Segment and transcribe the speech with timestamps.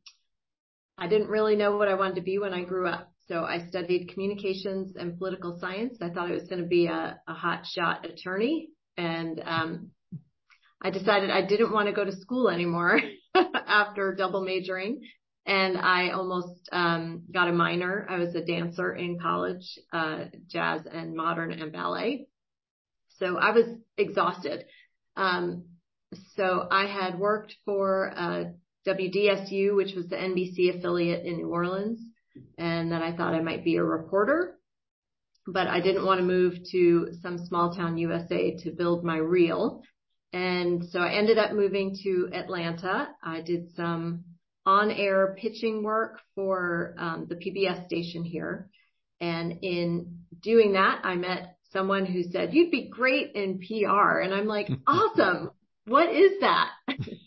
[0.98, 3.12] I didn't really know what I wanted to be when I grew up.
[3.28, 5.98] So I studied communications and political science.
[6.02, 9.92] I thought I was going to be a a hot shot attorney, and um,
[10.82, 13.02] I decided I didn't want to go to school anymore
[13.36, 15.02] after double majoring,
[15.46, 18.06] and I almost um, got a minor.
[18.10, 22.28] I was a dancer in college, uh, jazz and modern and ballet.
[23.20, 23.66] So I was
[23.98, 24.66] exhausted.
[25.18, 25.66] Um,
[26.36, 28.44] so I had worked for uh,
[28.88, 32.00] WDSU, which was the NBC affiliate in New Orleans,
[32.58, 34.58] and then I thought I might be a reporter,
[35.46, 39.82] but I didn't want to move to some small town USA to build my reel.
[40.32, 43.10] And so I ended up moving to Atlanta.
[43.24, 44.24] I did some
[44.66, 48.70] on-air pitching work for um, the PBS station here.
[49.20, 54.34] And in doing that, I met someone who said, "You'd be great in PR." And
[54.34, 55.52] I'm like, "Awesome.
[55.86, 56.70] What is that?"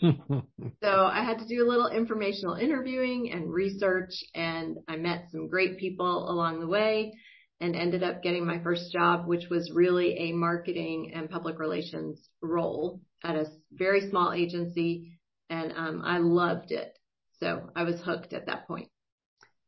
[0.83, 5.49] So I had to do a little informational interviewing and research, and I met some
[5.49, 7.15] great people along the way
[7.61, 12.29] and ended up getting my first job, which was really a marketing and public relations
[12.43, 16.96] role at a very small agency, and um, I loved it.
[17.43, 18.89] I was hooked at that point.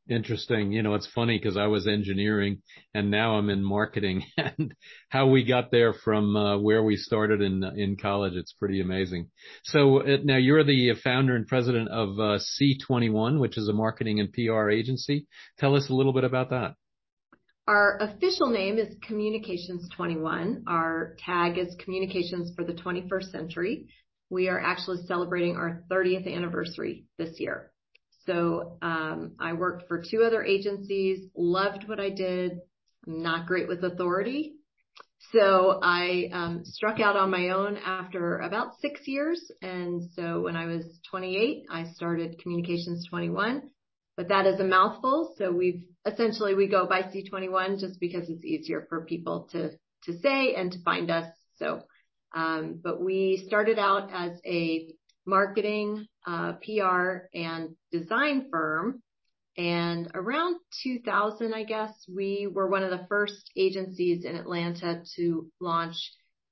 [0.08, 0.72] Interesting.
[0.72, 2.62] You know, it's funny because I was engineering,
[2.94, 4.74] and now I'm in marketing, and
[5.10, 9.28] how we got there from uh, where we started in college, it's pretty amazing.
[9.64, 14.18] So uh, now you're the founder and president of uh, C21, which is a marketing
[14.20, 15.26] and PR agency.
[15.58, 16.74] Tell us a little bit about that.
[17.66, 20.64] Our official name is Communications 21.
[20.66, 23.88] Our tag is Communications for the 21st Century.
[24.30, 27.72] We are actually celebrating our 30th anniversary this year.
[28.26, 32.58] So um, I worked for two other agencies, loved what I did.
[33.06, 34.54] Not great with authority.
[35.32, 39.50] So I um, struck out on my own after about six years.
[39.62, 43.62] And so when I was 28, I started Communications 21,
[44.16, 45.34] but that is a mouthful.
[45.38, 49.70] So we've essentially, we go by C21 just because it's easier for people to
[50.20, 51.26] say and to find us.
[52.34, 54.94] Um, but we started out as a
[55.26, 59.02] marketing, uh, PR, and design firm.
[59.56, 65.50] And around 2000, I guess, we were one of the first agencies in Atlanta to
[65.60, 65.96] launch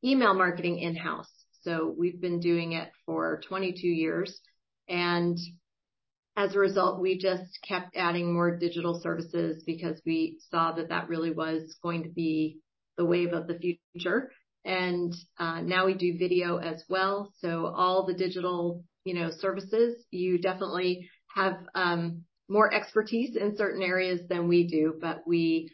[0.04, 1.31] email marketing in-house.
[1.62, 4.40] So we've been doing it for 22 years.
[4.88, 5.38] And
[6.37, 11.08] as a result, we just kept adding more digital services because we saw that that
[11.08, 12.58] really was going to be
[12.99, 13.58] the wave of the
[13.94, 14.31] future.
[14.67, 17.33] And uh, now we do video as well.
[17.41, 23.81] So all the digital you know, services, you definitely have um, more expertise in certain
[23.81, 25.71] areas than we do, but we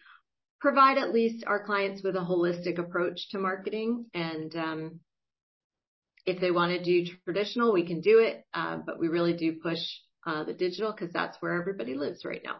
[0.61, 4.05] provide at least our clients with a holistic approach to marketing.
[4.13, 5.01] And um,
[6.27, 9.57] if they want to do traditional, we can do it, uh, but we really do
[9.63, 9.81] push
[10.27, 12.57] uh, the digital because that's where everybody lives right now.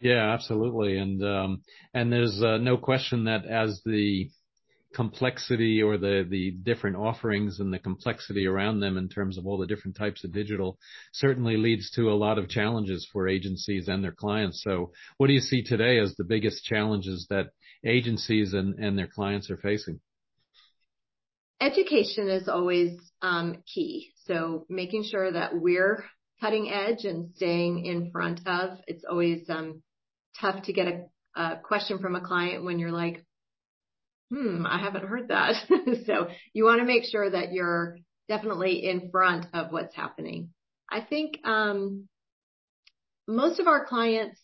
[0.00, 0.96] Yeah, absolutely.
[0.96, 1.62] And um,
[1.92, 4.30] there's no question that as the
[4.96, 9.66] complexity or the different offerings and the complexity around them in terms of all the
[9.66, 10.78] different types of digital
[11.12, 14.62] certainly leads to a lot of challenges for agencies and their clients.
[14.64, 17.48] So what do you see today as the biggest challenges that
[17.84, 20.00] agencies and, their clients are facing?
[21.60, 24.12] Education is always um, key.
[24.24, 26.06] So making sure that we're
[26.40, 28.78] cutting edge and staying in front of.
[28.86, 29.82] It's always um,
[30.40, 33.26] tough to get a question from a client when you're like,
[34.30, 35.54] hmm, I haven't heard that.
[36.06, 40.50] so you want to make sure that you're definitely in front of what's happening.
[40.90, 42.08] I think um,
[43.26, 44.40] most of our clients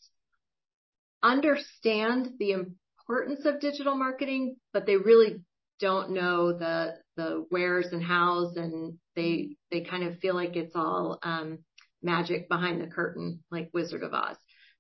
[1.23, 5.41] understand the importance of digital marketing, but they really
[5.81, 10.75] don't know the the wheres and hows, and they they kind of feel like it's
[10.75, 11.59] all um,
[12.03, 14.37] magic behind the curtain, like Wizard of Oz.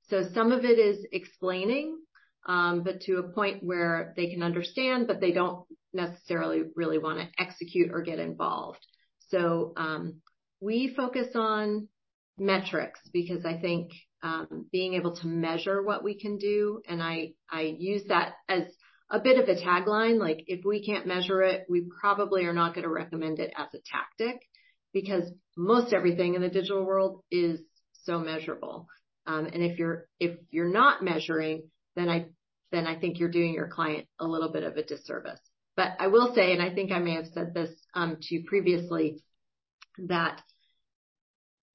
[0.09, 1.99] So some of it is explaining,
[2.47, 7.43] but to a point where they can understand, but they don't necessarily really want to
[7.43, 8.85] execute or get involved.
[9.29, 10.21] So um,
[10.61, 11.89] we focus on
[12.39, 13.91] metrics because I think
[14.23, 17.33] um, being able to measure what we can do, and I
[17.79, 18.65] use that as
[19.11, 20.19] a bit of a tagline.
[20.19, 23.69] Like if we can't measure it, we probably are not going to recommend it as
[23.75, 24.41] a tactic
[24.93, 27.61] because most everything in the digital world is
[28.05, 28.87] so measurable.
[29.27, 29.79] Um, and if
[30.50, 31.65] you're not measuring,
[31.97, 32.27] then I
[32.71, 35.41] then I think you're doing your client a little bit of a disservice.
[35.77, 38.44] But I will say, and I think I may have said this um, to you
[38.47, 39.23] previously,
[40.09, 40.41] that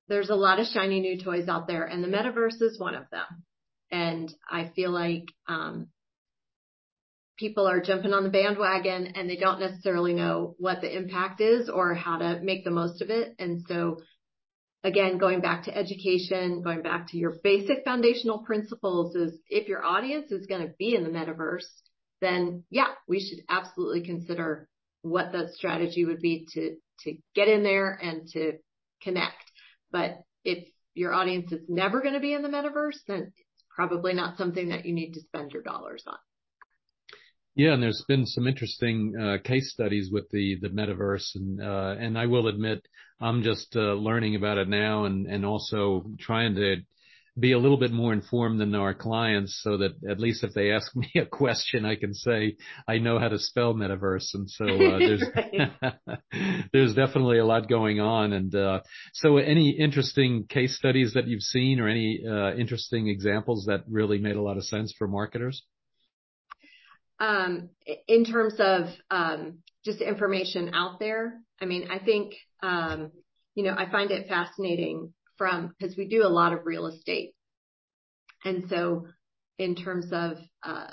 [0.08, 3.04] there's a lot of shiny new toys out there, and the metaverse is one of
[3.12, 3.44] them.
[3.92, 5.90] And I feel like um,
[7.38, 11.70] people are jumping on the bandwagon and they don't necessarily know what the impact is
[11.70, 13.34] or how to make the most of it.
[13.40, 14.00] And so
[14.88, 19.84] again, going back to education, going back to your basic foundational principles is if your
[19.84, 21.68] audience is going to be in the metaverse,
[22.22, 24.70] then yeah, we should absolutely consider
[25.02, 28.54] what the strategy would be to, to get in there and to
[29.04, 29.52] connect.
[29.92, 34.14] But if your audience is never going to be in the metaverse, then it's probably
[34.14, 36.18] not something that you need to spend your dollars on.
[37.56, 41.96] Yeah, and there's been some interesting uh, case studies with the the metaverse, and uh,
[42.00, 42.88] and I will admit
[43.20, 46.78] I'm just uh, learning about it now, and and also trying to
[47.40, 50.72] be a little bit more informed than our clients, so that at least if they
[50.72, 54.66] ask me a question, I can say I know how to spell metaverse, and so
[54.66, 55.24] uh, there's
[56.74, 58.82] there's definitely a lot going on, and uh,
[59.14, 64.20] so any interesting case studies that you've seen, or any uh, interesting examples that really
[64.20, 65.64] made a lot of sense for marketers.
[67.20, 67.70] Um,
[68.08, 73.12] in terms of um, just information out there, I mean, I think, um,
[73.56, 77.34] you know, I find it fascinating from because we do a lot of real estate.
[78.44, 79.08] And so
[79.58, 80.92] in terms of uh,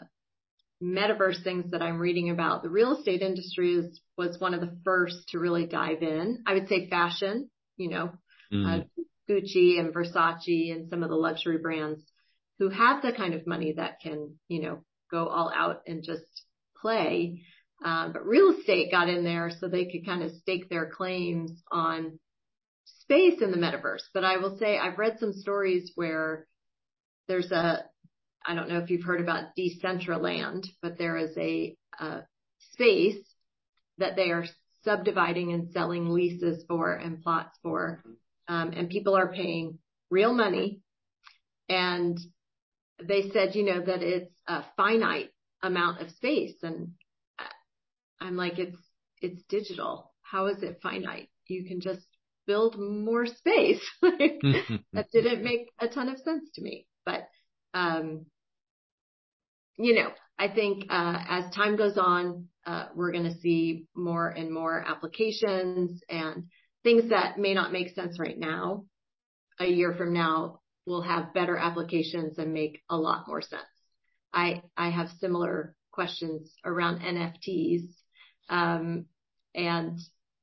[0.80, 4.78] metaverse things that I'm reading about, the real estate industry is, was one of the
[4.84, 6.44] first to really dive in.
[6.46, 8.12] I would say fashion, you know,
[8.52, 8.80] mm.
[8.80, 8.84] uh,
[9.28, 12.00] Gucci and Versace and some of the luxury brands
[12.60, 16.22] who have the kind of money that can, you know, go all out and just
[16.80, 17.42] play.
[17.84, 21.62] Um, but real estate got in there so they could kind of stake their claims
[21.70, 22.18] on
[22.84, 24.04] space in the metaverse.
[24.14, 26.46] But I will say I've read some stories where
[27.28, 27.84] there's a,
[28.46, 32.22] I don't know if you've heard about Decentraland, but there is a, a
[32.72, 33.22] space
[33.98, 34.46] that they are
[34.82, 38.02] subdividing and selling leases for and plots for.
[38.48, 39.78] Um, and people are paying
[40.10, 40.80] real money
[41.68, 42.18] and
[43.02, 45.30] they said, you know, that it's a finite
[45.62, 46.56] amount of space.
[46.62, 46.92] And
[48.24, 48.76] I'm like, it's,
[49.20, 50.12] it's digital.
[50.22, 51.28] How is it finite?
[51.46, 52.06] You can just
[52.46, 53.82] build more space.
[54.02, 57.28] that didn't make a ton of sense to me, but,
[57.74, 58.26] um,
[59.76, 64.28] you know, I think, uh, as time goes on, uh, we're going to see more
[64.28, 66.44] and more applications and
[66.82, 68.84] things that may not make sense right now.
[69.60, 73.62] A year from now, we'll have better applications and make a lot more sense.
[74.32, 77.86] I, I have similar questions around NFTs.
[78.48, 79.06] Um,
[79.54, 79.98] and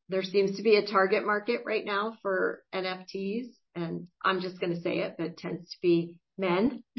[0.10, 3.48] there seems to be a target market right now for NFTs.
[3.76, 6.84] And I'm just going to say it, but it tends to be men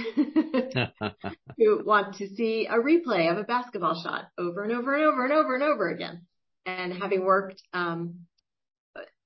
[1.58, 5.24] who want to see a replay of a basketball shot over and over and over
[5.24, 6.26] and over and over again.
[6.64, 8.20] And having worked um,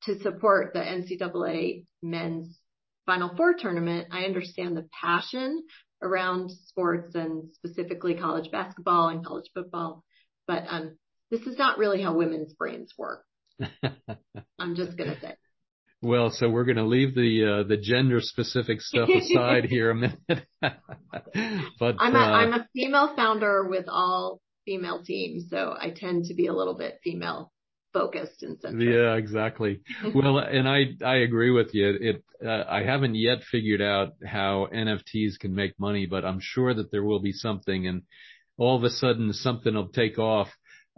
[0.04, 2.59] to support the NCAA men's
[3.04, 5.62] Final Four tournament, I understand the passion
[6.02, 10.02] around sports and specifically college basketball and college football.
[10.47, 10.97] But um,
[11.30, 13.25] this is not really how women's brains work.
[14.59, 15.35] I'm just going to say.
[16.02, 19.95] Well, so we're going to leave the uh, the gender specific stuff aside here a
[19.95, 20.18] minute.
[20.61, 26.26] but I'm a, uh, I'm a female founder with all female teams, so I tend
[26.26, 27.50] to be a little bit female
[27.95, 28.88] focused and centric.
[28.88, 29.80] Yeah, exactly.
[30.14, 31.97] well, and I I agree with you.
[31.99, 36.75] It uh, I haven't yet figured out how NFTs can make money, but I'm sure
[36.75, 37.87] that there will be something.
[37.87, 38.02] And
[38.59, 40.49] all of a sudden something will take off.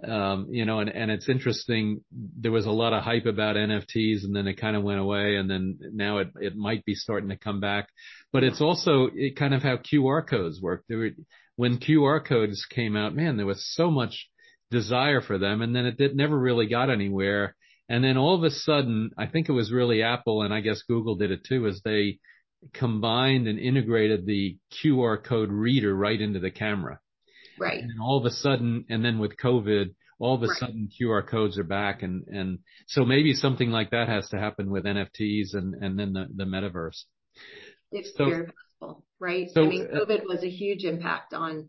[0.06, 2.04] Um, you know, and, and it's interesting.
[2.12, 5.36] There was a lot of hype about NFTs and then it kind of went away
[5.36, 7.88] and then now it, it might be starting to come back,
[8.32, 10.84] but it's also it kind of how QR codes work.
[10.88, 11.10] There were,
[11.56, 14.28] when QR codes came out, man, there was so much
[14.70, 17.56] desire for them and then it did, never really got anywhere.
[17.88, 20.82] And then all of a sudden, I think it was really Apple and I guess
[20.82, 22.18] Google did it too, as they
[22.72, 27.00] combined and integrated the QR code reader right into the camera.
[27.60, 27.82] Right.
[27.82, 30.58] And all of a sudden, and then with COVID, all of a Right.
[30.58, 34.70] sudden QR codes are back and, and so maybe something like that has to happen
[34.70, 37.04] with NFTs and, and then the, the metaverse.
[37.92, 39.48] It's So- very possible, right?
[39.52, 41.68] So, I mean, uh, COVID was a huge impact on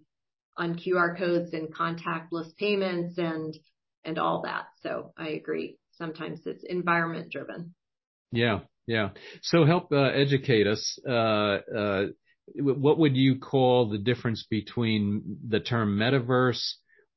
[0.57, 3.55] on QR codes and contactless payments and
[4.03, 4.65] and all that.
[4.81, 5.77] So I agree.
[5.91, 7.75] Sometimes it's environment driven.
[8.31, 8.59] Yeah.
[8.87, 9.09] Yeah.
[9.43, 10.97] So help uh, educate us.
[11.07, 12.05] Uh, uh,
[12.55, 16.73] what would you call the difference between the term metaverse,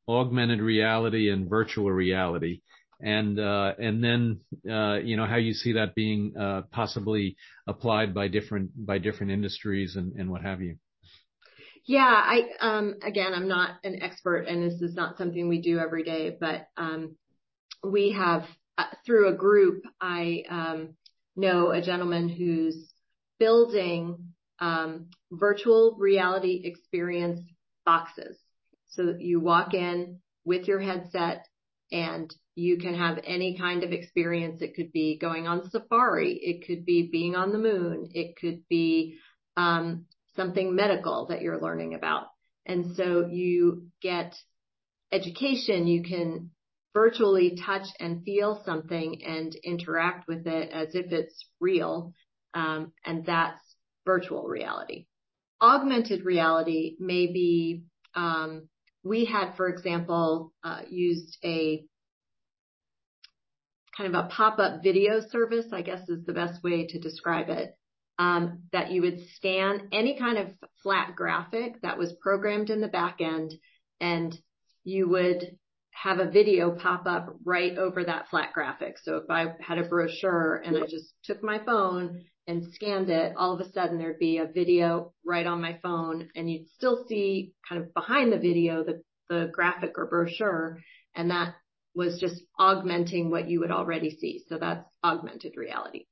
[0.09, 2.61] augmented reality, and virtual reality?
[3.01, 7.37] And uh, and then uh, you know how you see that being uh, possibly
[7.67, 10.77] applied by different by different industries and, and what have you.
[11.85, 15.79] Yeah, I um again, I'm not an expert and this is not something we do
[15.79, 17.17] every day, but um
[17.83, 18.45] we have
[19.05, 20.95] through a group I um
[21.35, 22.93] know a gentleman who's
[23.41, 24.33] building
[25.33, 27.41] virtual reality experience
[27.85, 28.39] boxes.
[28.91, 31.47] So you walk in with your headset
[31.91, 34.61] and you can have any kind of experience.
[34.61, 38.62] It could be going on safari, it could be being on the moon, it could
[38.69, 39.19] be
[39.57, 42.27] um something medical that you're learning about.
[42.65, 44.35] And so you get
[45.11, 46.51] education, you can
[46.95, 52.12] virtually touch and feel something and interact with it as if it's real.
[52.55, 53.61] Um, and that's
[54.05, 55.07] virtual reality.
[55.62, 58.69] Augmented reality may be, um,
[59.04, 61.85] we had, for example, uh, used a
[63.97, 67.76] kind of a pop-up video service, I guess is the best way to describe it
[68.19, 70.49] um, that you would scan any kind of
[70.83, 73.52] flat graphic that was programmed in the back end
[74.00, 74.37] and
[74.85, 75.57] you would
[75.90, 78.99] have a video pop up right over that flat graphic.
[78.99, 83.35] So if I had a brochure and I just took my phone and scanned it,
[83.37, 87.05] all of a sudden there'd be a video right on my phone and you'd still
[87.09, 89.03] see kind of behind the video the,
[89.51, 90.79] graphic or brochure
[91.15, 91.55] and that
[91.95, 94.43] was just augmenting what you would already see.
[94.47, 96.05] So that's augmented reality.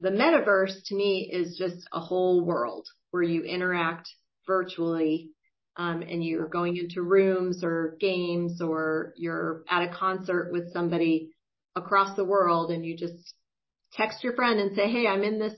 [0.00, 4.08] The metaverse to me is just a whole world where you interact
[4.46, 5.30] virtually
[5.76, 11.30] um, and you're going into rooms or games or you're at a concert with somebody
[11.76, 13.34] across the world and you just
[13.94, 15.54] text your friend and say, Hey, I'm in this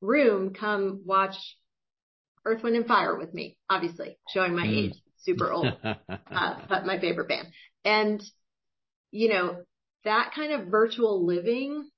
[0.00, 0.54] room.
[0.54, 1.36] Come watch
[2.44, 3.56] Earth, Wind and Fire with me.
[3.68, 4.76] Obviously showing my Mm.
[4.76, 7.48] age, super old, uh, but my favorite band.
[7.84, 8.22] And,
[9.10, 9.64] you know,
[10.04, 11.88] that kind of virtual living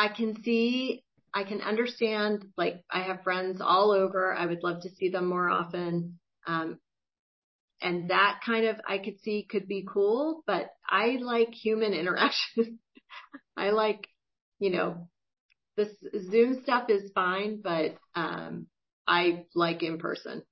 [0.00, 4.34] I can see, I can understand, like I have friends all over.
[4.34, 6.18] I would love to see them more often.
[6.46, 6.78] Um,
[7.82, 12.78] and that kind of I could see could be cool, but I like human interaction.
[13.56, 14.06] I like,
[14.58, 15.08] you know,
[15.76, 15.88] this
[16.30, 18.66] Zoom stuff is fine, but, um,
[19.06, 20.42] I like in person.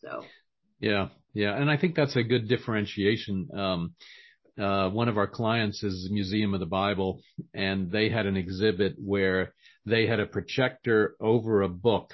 [0.00, 0.24] So
[0.80, 1.08] Yeah.
[1.34, 1.56] Yeah.
[1.56, 3.48] And I think that's a good differentiation.
[3.56, 3.94] Um,
[4.60, 7.22] uh, one of our clients is Museum of the Bible
[7.54, 9.54] and they had an exhibit where
[9.86, 12.12] they had a projector over a book.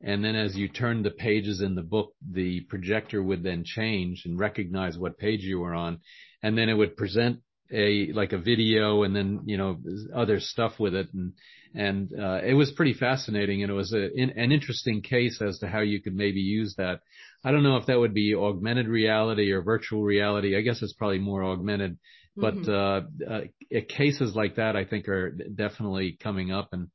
[0.00, 4.22] And then as you turned the pages in the book, the projector would then change
[4.24, 6.00] and recognize what page you were on.
[6.42, 7.40] And then it would present
[7.72, 9.78] a, like a video and then, you know,
[10.14, 11.08] other stuff with it.
[11.14, 11.32] And,
[11.74, 13.62] and, uh, it was pretty fascinating.
[13.62, 16.74] And it was a, in, an interesting case as to how you could maybe use
[16.76, 17.00] that.
[17.42, 20.56] I don't know if that would be augmented reality or virtual reality.
[20.56, 21.98] I guess it's probably more augmented,
[22.36, 22.68] but, Mhm.
[22.68, 26.68] uh, uh, cases like that I think are definitely coming up.
[26.72, 26.88] And,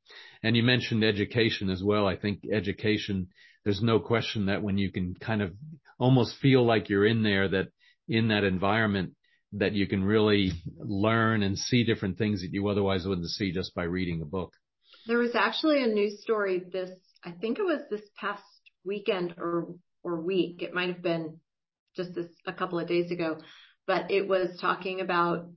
[0.43, 2.07] and you mentioned education as well.
[2.07, 3.27] I think education,
[3.63, 5.53] there's no question that when you can kind of
[5.97, 7.67] almost feel like you're in there, that
[8.07, 9.13] in that environment,
[9.53, 13.73] that you can really learn and see different things that you otherwise wouldn't see just
[13.73, 14.53] by reading a book.
[15.07, 16.91] There was actually a news story this,
[17.23, 18.43] I think it was this past
[18.85, 20.61] weekend or, or week.
[20.61, 21.39] It might have been
[21.95, 23.39] just this a couple of days ago,
[23.89, 25.47] but it was talking about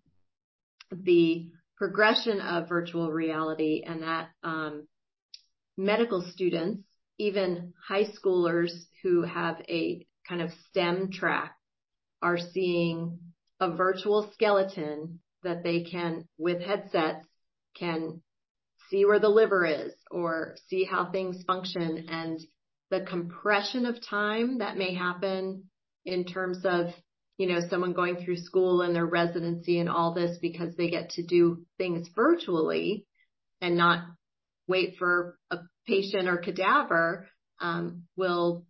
[0.90, 4.88] the progression of virtual reality and that, um,
[5.76, 6.82] medical students,
[7.18, 8.70] even high schoolers
[9.02, 11.54] who have a kind of STEM track
[12.22, 13.18] are seeing
[13.60, 17.26] a virtual skeleton that they can, with headsets,
[17.76, 18.22] can
[18.88, 22.06] see where the liver is or see how things function.
[22.08, 22.40] And
[22.90, 25.64] the compression of time that may happen
[26.06, 26.94] in terms of,
[27.38, 31.10] you know, someone going through school and their residency and all this because they get
[31.10, 33.06] to do things virtually
[33.60, 34.04] and not
[34.68, 37.28] wait for a patient or cadaver,
[37.60, 38.66] um, will,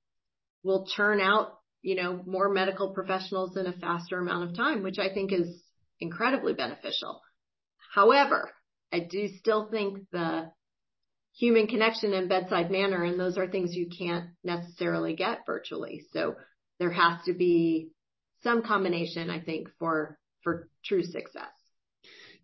[0.63, 4.99] will churn out, you know, more medical professionals in a faster amount of time, which
[4.99, 5.63] I think is
[6.01, 7.21] incredibly beneficial.
[7.95, 8.51] However,
[8.93, 10.51] I do still think the
[11.35, 16.05] human connection and bedside manner, and those are things you can't necessarily get virtually.
[16.13, 16.37] So
[16.79, 17.91] there has to be
[18.43, 21.51] some combination, I think, for, for true success.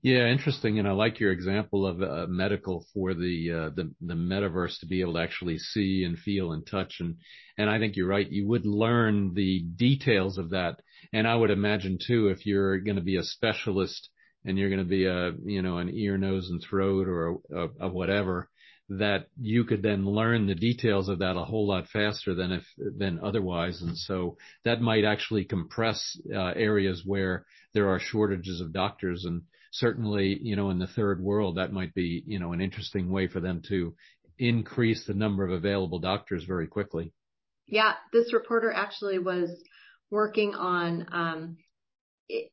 [0.00, 0.78] Yeah, interesting.
[0.78, 4.87] And I like your example of uh, medical for the, uh, the the metaverse to
[4.87, 6.99] be able to actually see and feel and touch.
[7.00, 7.17] And
[7.57, 8.31] and I think you're right.
[8.31, 10.81] You would learn the details of that.
[11.12, 14.09] And I would imagine too, if you're going to be a specialist
[14.45, 17.38] and you're going to be a you know an ear, nose, and throat or
[17.81, 18.49] a whatever,
[18.88, 22.64] that you could then learn the details of that a whole lot faster than if
[22.76, 23.83] than otherwise.
[23.83, 29.42] And so that might actually compress uh, areas where there are shortages of doctors and
[29.73, 33.28] certainly, you know, in the third world, that might be, you know, an interesting way
[33.28, 33.95] for them to
[34.38, 37.12] increase the number of available doctors very quickly.
[37.66, 39.50] Yeah, this reporter actually was
[40.11, 41.57] working on, um,
[42.28, 42.50] it,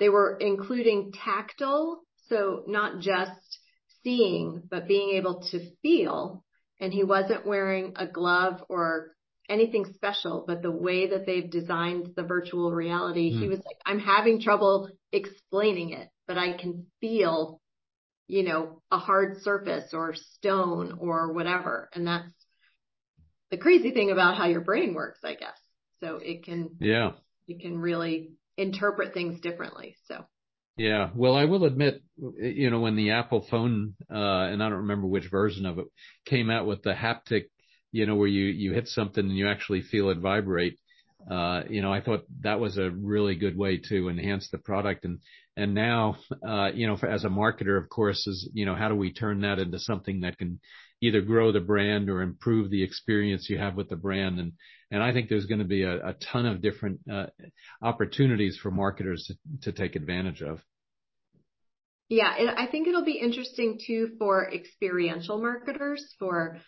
[0.00, 3.49] they were including tactile, so not just
[4.02, 6.44] seeing, but being able to feel.
[6.80, 9.12] And he wasn't wearing a glove or
[9.48, 13.38] anything special, but the way that they've designed the virtual reality, mm.
[13.38, 13.50] he hmm.
[13.50, 17.60] was like, I'm having trouble explaining it but I can feel,
[18.28, 21.90] you know, a hard surface or stone or whatever.
[21.92, 22.32] And that's
[23.50, 25.58] the crazy thing about how your brain works, I guess.
[25.98, 27.14] So it can, yeah,
[27.48, 29.96] it can really interpret things differently.
[30.04, 30.24] So.
[30.80, 31.10] Yeah.
[31.14, 35.06] Well, I will admit, you know, when the Apple phone, uh, and I don't remember
[35.06, 35.84] which version of it
[36.24, 37.50] came out with the haptic,
[37.92, 40.78] you know, where you, you hit something and you actually feel it vibrate.
[41.30, 45.04] Uh, you know, I thought that was a really good way to enhance the product.
[45.04, 45.18] And,
[45.54, 46.16] and now,
[46.48, 49.12] uh, you know, for, as a marketer, of course, is, you know, how do we
[49.12, 50.60] turn that into something that can
[51.02, 54.40] either grow the brand or improve the experience you have with the brand?
[54.40, 54.52] And,
[54.90, 57.26] and I think there's going to be a, a ton of different, uh,
[57.82, 60.60] opportunities for marketers to, to take advantage of.
[62.10, 66.58] Yeah, I think it'll be interesting too for experiential marketers, for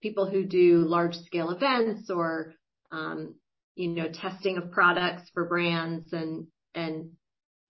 [0.00, 2.54] people who do large scale events or,
[2.92, 3.34] um,
[3.74, 7.10] you know, testing of products for brands and, and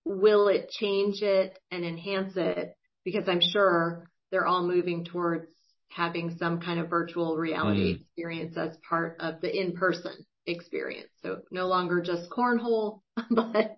[0.04, 2.74] will it change it and enhance it?
[3.02, 5.46] Because I'm sure they're all moving towards
[5.88, 8.00] having some kind of virtual reality mm.
[8.00, 11.10] experience as part of the in-person experience.
[11.22, 13.76] So no longer just cornhole, but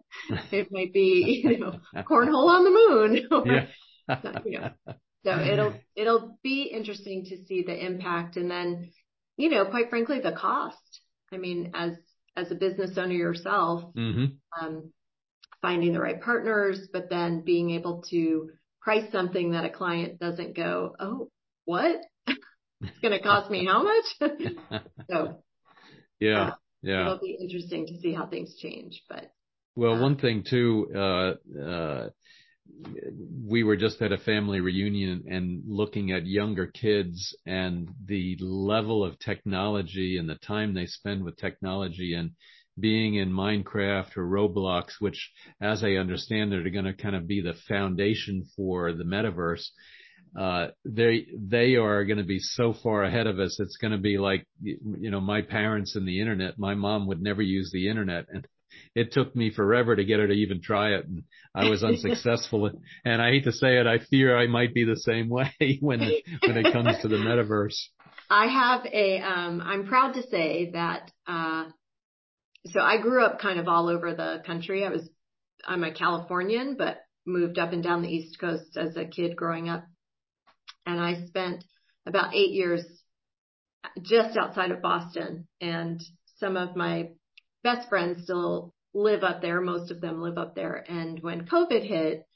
[0.53, 3.29] it might be, you know, cornhole on the moon.
[4.07, 4.41] Or, yeah.
[4.45, 4.71] you know.
[5.25, 8.91] So it'll, it'll be interesting to see the impact and then,
[9.39, 11.01] you know, quite frankly, the cost.
[11.33, 11.93] I mean, as
[12.37, 14.25] as a business owner yourself, mm-hmm.
[14.61, 14.93] um,
[15.63, 18.51] finding the right partners, but then being able to
[18.83, 21.31] price something that a client doesn't go, oh,
[21.65, 22.03] what?
[22.27, 24.05] it's going to cost me how much?
[25.11, 25.43] so,
[26.21, 29.03] yeah, uh, yeah, it'll be interesting to see how things change.
[29.09, 29.33] But
[29.77, 32.09] well, one thing too, uh, uh,
[33.47, 39.05] we were just at a family reunion and looking at younger kids and the level
[39.05, 42.31] of technology and the time they spend with technology and
[42.79, 47.27] being in Minecraft or Roblox, which as I understand it are going to kind of
[47.27, 49.67] be the foundation for the metaverse.
[50.39, 53.59] Uh, they, they are going to be so far ahead of us.
[53.61, 56.59] It's going to be like, you know, my parents and the internet.
[56.59, 58.47] My mom would never use the internet and
[58.95, 61.23] it took me forever to get her to even try it and
[61.55, 62.71] I was unsuccessful.
[63.05, 66.01] and I hate to say it, I fear I might be the same way when,
[66.01, 67.77] when it comes to the metaverse.
[68.31, 71.67] I have a, um, I'm proud to say that, uh,
[72.67, 74.85] so I grew up kind of all over the country.
[74.85, 75.09] I was,
[75.67, 79.69] I'm a Californian, but moved up and down the East Coast as a kid growing
[79.69, 79.85] up.
[80.87, 81.65] And I spent
[82.07, 82.85] about eight years
[84.03, 86.03] just outside of Boston and
[86.39, 87.11] some of my
[87.63, 89.61] best friends still live up there.
[89.61, 90.85] Most of them live up there.
[90.89, 92.27] And when COVID hit,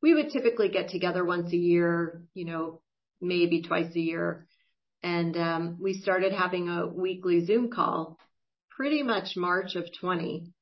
[0.00, 2.80] we would typically get together once a year, you know,
[3.20, 4.46] maybe twice a year.
[5.02, 8.18] And um, we started having a weekly Zoom call
[8.70, 10.52] pretty much March of 20.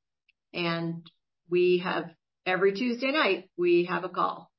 [0.53, 1.09] And
[1.49, 2.05] we have
[2.45, 4.51] every Tuesday night, we have a call.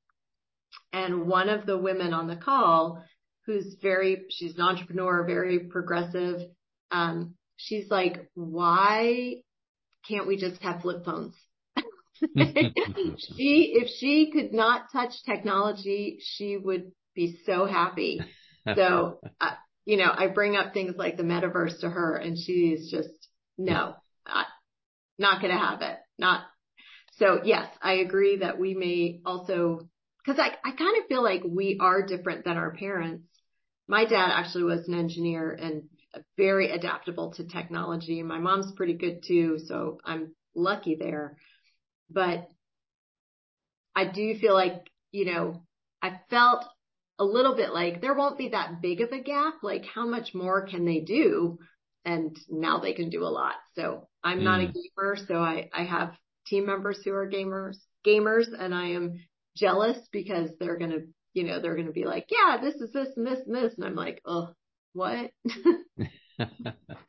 [0.92, 3.05] And one of the women on the call,
[3.46, 6.40] who's very, she's an entrepreneur, very progressive,
[6.90, 9.35] um, she's like, why
[10.07, 11.35] can't we just have flip phones?
[12.37, 18.20] she, if she could not touch technology, she would be so happy.
[18.74, 19.53] So, uh,
[19.87, 23.09] you know, I bring up things like the metaverse to her and she's just,
[23.57, 23.94] no,
[24.27, 24.46] not,
[25.18, 25.96] not going to have it.
[26.18, 26.42] Not.
[27.16, 29.88] So yes, I agree that we may also,
[30.28, 33.24] cause I, I kind of feel like we are different than our parents.
[33.86, 35.84] My dad actually was an engineer and
[36.36, 38.22] very adaptable to technology.
[38.22, 39.58] My mom's pretty good too.
[39.66, 41.38] So I'm lucky there,
[42.10, 42.48] but
[43.96, 45.62] I do feel like, you know,
[46.02, 46.64] I felt
[47.18, 49.54] a little bit like there won't be that big of a gap.
[49.62, 51.58] Like how much more can they do?
[52.04, 53.54] And now they can do a lot.
[53.74, 54.44] So I'm mm.
[54.44, 54.74] not a mm.
[54.74, 55.16] gamer.
[55.26, 56.14] So I, I have
[56.46, 59.20] team members who are gamers, gamers, and I am
[59.59, 62.92] jealous because they're going to, you know, they're going to be like, yeah, this is
[62.92, 63.75] this and this and this.
[63.77, 64.49] And I'm like, oh,
[64.92, 65.31] what?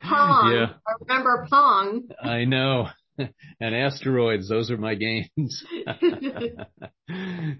[0.02, 0.52] Pong.
[0.52, 0.72] Yeah.
[0.86, 2.08] I remember Pong.
[2.22, 2.88] I know.
[3.18, 5.64] and asteroids, those are my games.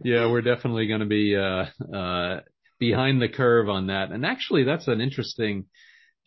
[0.05, 2.41] yeah, we're definitely going to be uh, uh,
[2.79, 4.11] behind the curve on that.
[4.11, 5.67] And actually, that's an interesting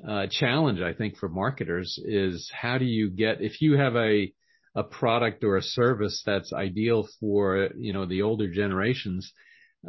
[0.07, 4.31] uh, challenge, I think, for marketers is how do you get if you have a
[4.75, 9.31] a product or a service that's ideal for you know the older generations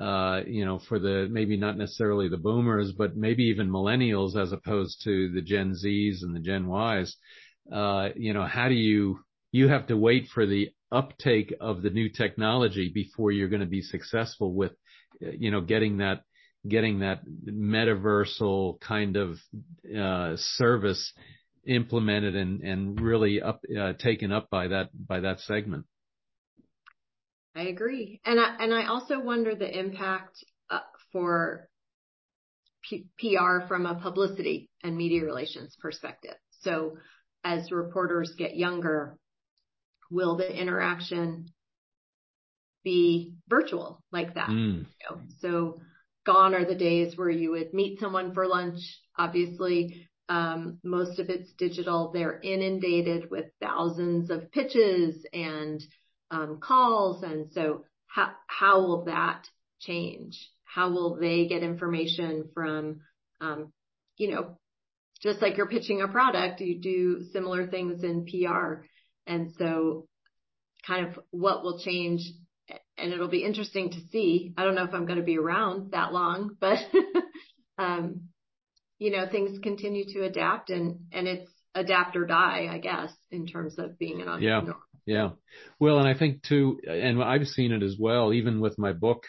[0.00, 4.52] uh, you know, for the maybe not necessarily the boomers, but maybe even millennials as
[4.52, 7.16] opposed to the Gen Zs and the Gen Ys.
[7.72, 9.20] Uh, you know, how do you
[9.52, 13.66] you have to wait for the uptake of the new technology before you're going to
[13.66, 14.72] be successful with,
[15.20, 16.22] you know, getting that
[16.66, 19.38] getting that metaversal kind of
[19.96, 21.12] uh, service
[21.66, 25.86] implemented and and really up uh, taken up by that by that segment.
[27.56, 28.20] I agree.
[28.24, 30.80] And I, and I also wonder the impact uh,
[31.12, 31.68] for
[32.82, 36.34] P- PR from a publicity and media relations perspective.
[36.62, 36.96] So
[37.44, 39.16] as reporters get younger,
[40.10, 41.46] will the interaction
[42.82, 44.48] be virtual like that?
[44.48, 44.86] Mm.
[45.38, 45.80] So
[46.26, 48.80] gone are the days where you would meet someone for lunch.
[49.16, 52.10] Obviously, most of it's digital.
[52.12, 55.82] They're inundated with thousands of pitches and
[56.30, 57.22] um, calls.
[57.22, 59.46] And so how, will that
[59.80, 60.48] change?
[60.64, 63.00] How will they get information from,
[63.40, 63.72] um,
[64.16, 64.58] you know,
[65.22, 68.84] just like you're pitching a product, you do similar things in PR.
[69.26, 70.06] And so
[70.86, 72.20] kind of what will change
[72.96, 74.54] and it'll be interesting to see.
[74.56, 76.78] I don't know if I'm going to be around that long, but,
[77.78, 78.28] um,
[78.98, 83.46] you know, things continue to adapt and, and it's adapt or die, I guess, in
[83.46, 84.66] terms of being an entrepreneur.
[84.66, 84.72] Yeah.
[85.06, 85.30] Yeah.
[85.78, 89.24] Well, and I think too, and I've seen it as well, even with my book,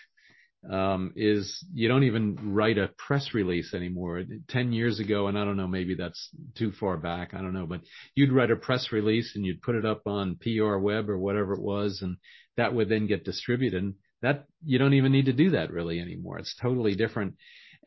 [0.71, 4.23] um, is you don't even write a press release anymore.
[4.49, 7.33] 10 years ago, and I don't know, maybe that's too far back.
[7.33, 7.81] I don't know, but
[8.15, 11.53] you'd write a press release and you'd put it up on PR web or whatever
[11.53, 11.99] it was.
[12.01, 12.17] And
[12.57, 13.83] that would then get distributed.
[13.83, 16.39] And that you don't even need to do that really anymore.
[16.39, 17.35] It's totally different.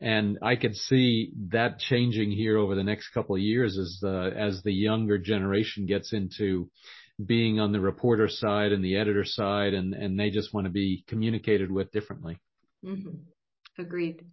[0.01, 4.31] And I could see that changing here over the next couple of years as the,
[4.35, 6.69] as the younger generation gets into
[7.23, 10.71] being on the reporter side and the editor side and, and they just want to
[10.71, 12.39] be communicated with differently.
[12.85, 13.81] Mm-hmm.
[13.81, 14.23] Agreed.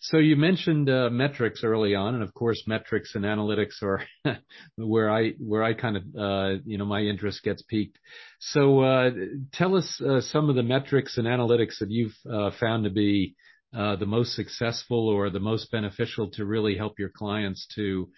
[0.00, 4.02] So you mentioned uh, metrics early on, and of course, metrics and analytics are
[4.76, 7.98] where I where I kind of uh, you know my interest gets piqued.
[8.40, 9.10] So uh,
[9.52, 13.34] tell us uh, some of the metrics and analytics that you've uh, found to be
[13.76, 18.08] the most successful or the most beneficial to really help your clients to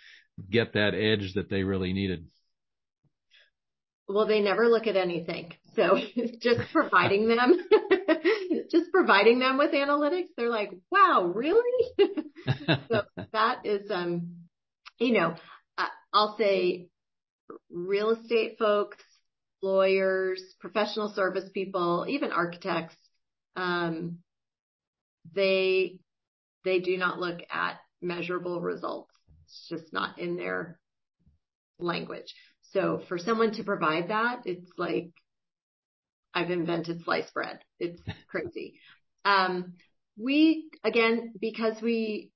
[0.50, 2.26] get that edge that they really needed.
[4.08, 5.52] Well, they never look at anything.
[5.74, 5.98] So
[6.40, 7.58] just providing them,
[8.70, 11.88] just providing them with analytics, they're like, wow, really?
[12.88, 14.36] so that is, um,
[14.98, 15.34] you know,
[16.12, 16.88] I'll say
[17.70, 18.96] real estate folks,
[19.62, 22.96] lawyers, professional service people, even architects,
[23.56, 24.18] um,
[25.34, 25.98] they,
[26.64, 29.12] they do not look at measurable results.
[29.44, 30.78] It's just not in their
[31.78, 32.34] language.
[32.72, 35.10] So for someone to provide that, it's like
[36.34, 37.60] I've invented sliced bread.
[37.80, 38.74] It's crazy.
[39.24, 39.74] Um,
[40.16, 42.30] we, again, because we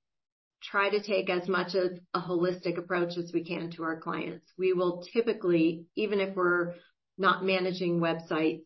[0.62, 4.46] try to take as much of a holistic approach as we can to our clients,
[4.57, 6.74] we will typically, even if we're
[7.18, 8.64] not managing websites,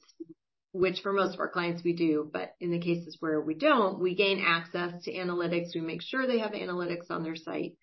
[0.76, 3.98] which for most of our clients we do, but in the cases where we don't,
[3.98, 5.74] we gain access to analytics.
[5.74, 7.76] We make sure they have analytics on their site.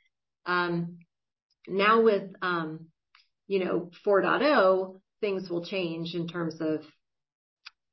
[0.46, 1.00] Um,
[1.68, 2.88] now with, um,
[3.48, 6.82] you know, 4.0, things will change in terms of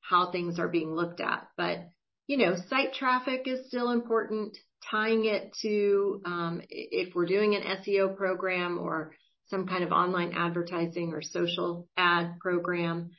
[0.01, 1.47] how things are being looked at.
[1.57, 1.89] But,
[2.27, 4.57] you know, site traffic is still important.
[4.91, 9.13] Tying it to, um, if we're doing an SEO program or
[9.49, 13.11] some kind of online advertising or social ad program,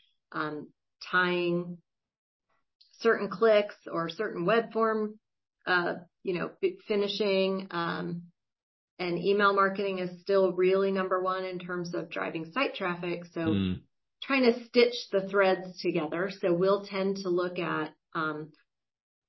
[1.10, 1.78] tying
[3.00, 5.20] certain clicks or certain web form,
[5.66, 6.52] uh, you know,
[6.88, 8.24] finishing, um,
[9.00, 13.26] and email marketing is still really number one in terms of driving site traffic.
[13.34, 13.82] So mm.
[14.22, 16.30] trying to stitch the threads together.
[16.40, 18.52] So we'll tend to look at, um,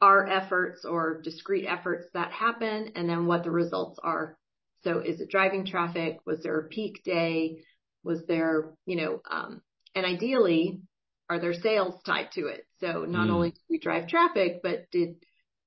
[0.02, 4.37] our efforts or discrete efforts that happen and then what the results are.
[4.82, 6.18] So is it driving traffic?
[6.26, 7.62] Was there a peak day?
[8.02, 9.62] Was there, you know, um,
[9.94, 10.80] and ideally,
[11.28, 12.66] are there sales tied to it?
[12.80, 13.32] So not mm.
[13.32, 15.16] only do we drive traffic, but did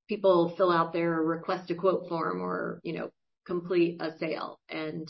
[0.08, 3.10] people fill out their request a quote form or, you know,
[3.46, 4.60] complete a sale?
[4.70, 5.08] And,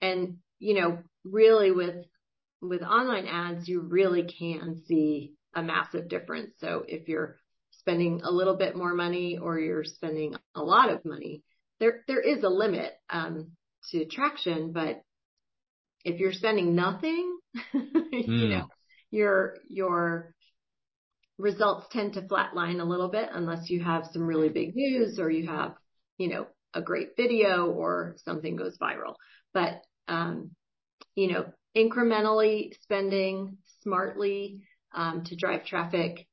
[0.00, 2.04] and, you know, really with,
[2.62, 6.52] with online ads, you really can see a massive difference.
[6.58, 7.36] So if you're
[7.70, 11.42] spending a little bit more money or you're spending a lot of money,
[11.78, 13.52] there, there is a limit, um,
[13.90, 15.02] to traction, but
[16.04, 17.38] if you're spending nothing,
[17.74, 17.82] mm.
[18.12, 18.50] you hmm.
[18.50, 18.68] know,
[19.10, 20.34] your, your
[21.38, 25.30] results tend to flatline a little bit unless you have some really big news or
[25.30, 25.74] you have,
[26.18, 29.14] you know, a great video or something goes viral.
[29.54, 30.50] But, um,
[31.14, 34.62] you know, incrementally spending smartly,
[34.94, 36.26] um, to drive traffic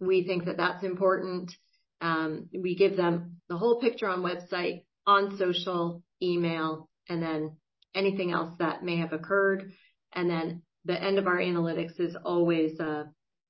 [0.00, 1.52] we think that that's important.
[2.00, 7.56] Um, we give them the whole picture on website, on social, email, and then
[7.94, 9.72] anything else that may have occurred.
[10.12, 13.04] And then the end of our analytics is always, uh,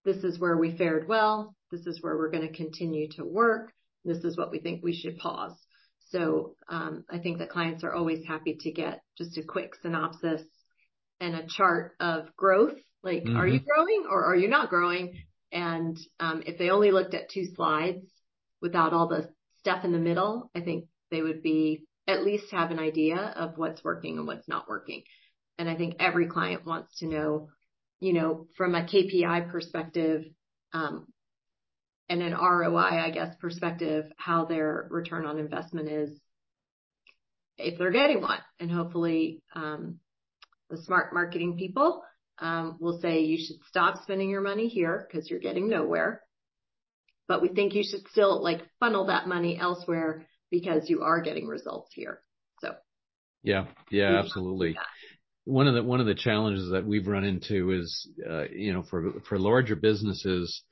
[0.04, 1.54] this is where we fared well.
[1.70, 3.72] This is where we're going to continue to work.
[4.04, 5.54] This is what we think we should pause.
[6.10, 10.42] So um, I think that clients are always happy to get just a quick synopsis
[11.20, 12.78] and a chart of growth.
[13.02, 13.36] Like, mm-hmm.
[13.36, 15.18] are you growing or are you not growing?
[15.52, 18.06] And um, if they only looked at two slides
[18.62, 22.70] without all the stuff in the middle, I think they would be at least have
[22.70, 25.02] an idea of what's working and what's not working.
[25.58, 27.48] And I think every client wants to know,
[28.00, 30.24] you know, from a KPI perspective,
[30.72, 31.06] um,
[32.08, 36.20] and an ROI, I guess, perspective, how their return on investment is
[37.58, 38.38] if they're getting one.
[38.60, 39.98] And hopefully, um,
[40.70, 42.02] the smart marketing people
[42.38, 46.22] um, will say you should stop spending your money here because you're getting nowhere.
[47.28, 51.46] But we think you should still like funnel that money elsewhere because you are getting
[51.46, 52.20] results here.
[52.60, 52.74] So.
[53.42, 53.66] Yeah.
[53.90, 54.76] Yeah, absolutely.
[55.46, 58.82] One of the, one of the challenges that we've run into is, uh, you know,
[58.82, 60.62] for, for larger businesses,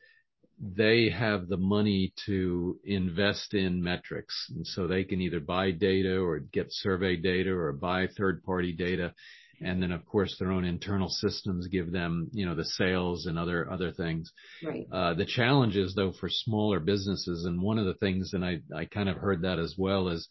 [0.61, 4.35] they have the money to invest in metrics.
[4.55, 8.73] And so they can either buy data or get survey data or buy third party
[8.73, 9.15] data.
[9.61, 13.39] And then of course their own internal systems give them, you know, the sales and
[13.39, 14.33] other, other things.
[14.65, 14.87] Right.
[14.93, 17.45] Uh, the challenge is though for smaller businesses.
[17.45, 20.29] And one of the things, and I, I kind of heard that as well is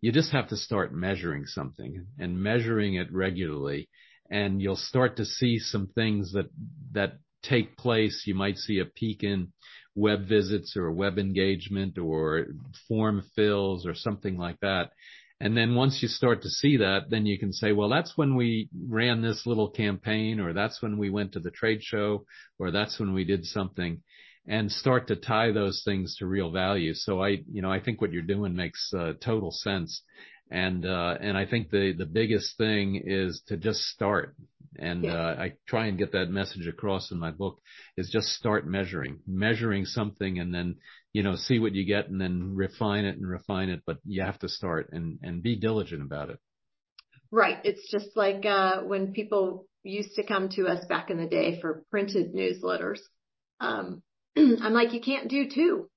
[0.00, 3.88] you just have to start measuring something and measuring it regularly.
[4.30, 6.50] And you'll start to see some things that,
[6.92, 8.24] that take place.
[8.26, 9.52] You might see a peak in
[9.94, 12.46] web visits or web engagement or
[12.86, 14.90] form fills or something like that.
[15.40, 18.34] And then once you start to see that, then you can say, well, that's when
[18.34, 22.24] we ran this little campaign or that's when we went to the trade show
[22.58, 24.02] or that's when we did something
[24.48, 26.94] and start to tie those things to real value.
[26.94, 30.02] So I, you know, I think what you're doing makes uh, total sense.
[30.50, 34.34] And, uh, and I think the, the biggest thing is to just start.
[34.78, 35.12] And, yeah.
[35.12, 37.60] uh, I try and get that message across in my book
[37.96, 40.76] is just start measuring, measuring something and then
[41.12, 44.22] you know, see what you get and then refine it and refine it, but you
[44.22, 46.38] have to start and, and be diligent about it.
[47.30, 47.58] Right.
[47.64, 51.60] It's just like, uh, when people used to come to us back in the day
[51.60, 53.00] for printed newsletters.
[53.60, 54.02] Um,
[54.36, 55.88] I'm like, you can't do two.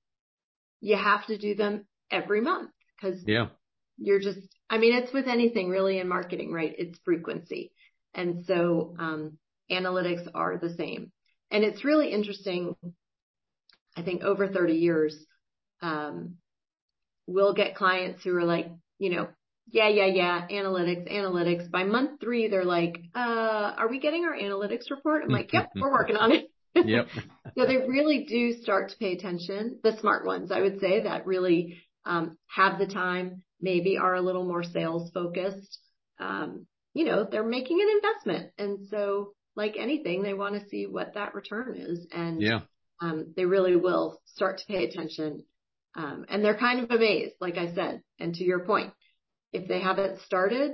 [0.80, 3.48] You have to do them every month because yeah,
[3.98, 6.74] you're just, I mean, it's with anything really in marketing, right?
[6.76, 7.72] It's frequency.
[8.14, 9.38] And so, um,
[9.70, 11.12] analytics are the same.
[11.50, 12.74] And it's really interesting
[13.96, 15.16] I think over 30 years,
[15.80, 16.36] um,
[17.26, 18.68] we'll get clients who are like,
[18.98, 19.28] you know,
[19.70, 21.70] yeah, yeah, yeah, analytics, analytics.
[21.70, 23.18] By month three, they're like, uh,
[23.76, 25.22] are we getting our analytics report?
[25.24, 26.46] I'm like, yep, we're working on it.
[26.74, 27.08] Yep.
[27.56, 29.78] so they really do start to pay attention.
[29.82, 34.22] The smart ones, I would say, that really um, have the time, maybe are a
[34.22, 35.78] little more sales focused.
[36.18, 38.52] Um, you know, they're making an investment.
[38.58, 42.06] And so like anything, they want to see what that return is.
[42.12, 42.60] And yeah
[43.02, 45.44] um, they really will start to pay attention.
[45.94, 48.02] Um, and they're kind of amazed, like I said.
[48.18, 48.92] And to your point,
[49.52, 50.72] if they haven't started,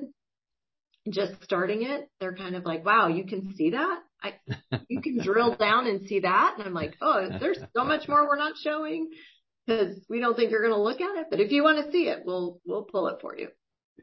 [1.11, 4.01] just starting it, they're kind of like, wow, you can see that?
[4.23, 4.35] I,
[4.89, 6.55] you can drill down and see that.
[6.59, 9.11] And I'm like, oh, there's so much more we're not showing
[9.67, 11.27] because we don't think you're going to look at it.
[11.31, 13.49] But if you want to see it, we'll, we'll pull it for you.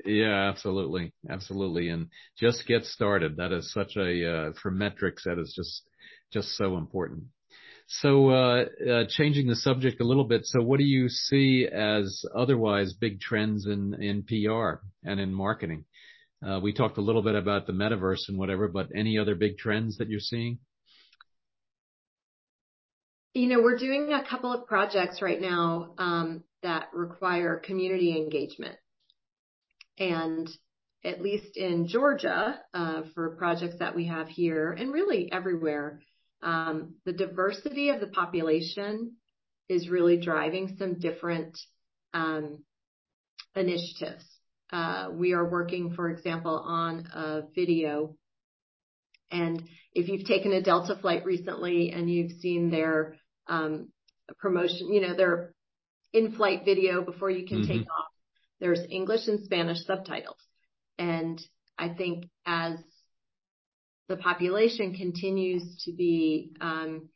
[0.03, 1.13] Yeah, absolutely.
[1.29, 1.89] Absolutely.
[1.89, 3.37] And just get started.
[3.37, 5.83] That is such a, uh, for metrics, that is just,
[6.31, 7.25] just so important.
[7.87, 10.41] So, uh, uh, changing the subject a little bit.
[10.45, 15.85] So what do you see as otherwise big trends in, in PR and in marketing?
[16.45, 19.57] Uh, we talked a little bit about the metaverse and whatever, but any other big
[19.57, 20.59] trends that you're seeing?
[23.33, 28.77] You know, we're doing a couple of projects right now um, that require community engagement.
[29.97, 30.47] And
[31.03, 36.01] at least in Georgia, uh, for projects that we have here and really everywhere,
[36.43, 39.13] um, the diversity of the population
[39.67, 41.57] is really driving some different
[42.13, 42.63] um,
[43.55, 44.25] initiatives.
[44.71, 48.15] Uh, we are working, for example, on a video.
[49.31, 49.61] And
[49.93, 53.15] if you've taken a Delta flight recently and you've seen their
[53.47, 53.89] um,
[54.39, 55.53] promotion, you know, their
[56.13, 57.71] in-flight video before you can mm-hmm.
[57.71, 58.07] take off,
[58.59, 60.41] there's English and Spanish subtitles.
[60.97, 61.41] And
[61.77, 62.77] I think as
[64.07, 67.09] the population continues to be um,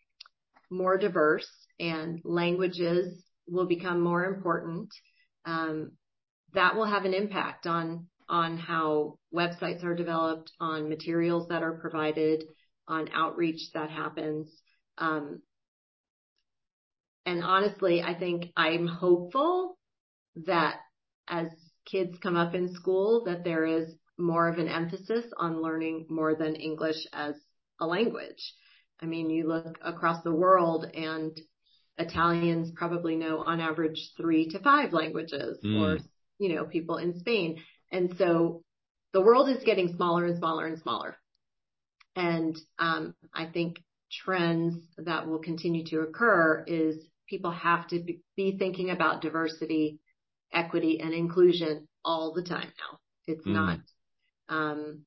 [0.70, 4.90] more diverse and languages will become more important,
[5.46, 5.92] um,
[6.54, 11.80] that will have an impact on on how websites are developed, on materials that are
[11.80, 12.44] provided,
[12.88, 14.48] on outreach that happens.
[15.00, 15.42] Um,
[17.26, 19.78] and honestly, I think I'm hopeful
[20.46, 20.76] that
[21.28, 21.48] as
[21.86, 26.36] kids come up in school, that there is more of an emphasis on learning more
[26.36, 27.36] than English as
[27.80, 28.54] a language.
[29.02, 31.40] I mean, you look across the world and
[31.98, 35.82] Italians probably know on average three to five languages mm.
[35.82, 35.98] or,
[36.39, 37.62] you know, people in Spain.
[37.91, 38.63] And so
[39.13, 41.17] the world is getting smaller and smaller and smaller.
[42.15, 46.97] And um, I think trends that will continue to occur is
[47.28, 48.04] people have to
[48.36, 49.99] be thinking about diversity,
[50.52, 52.99] equity, and inclusion all the time now.
[53.28, 53.54] It's mm.
[53.54, 53.80] not
[54.49, 55.06] um,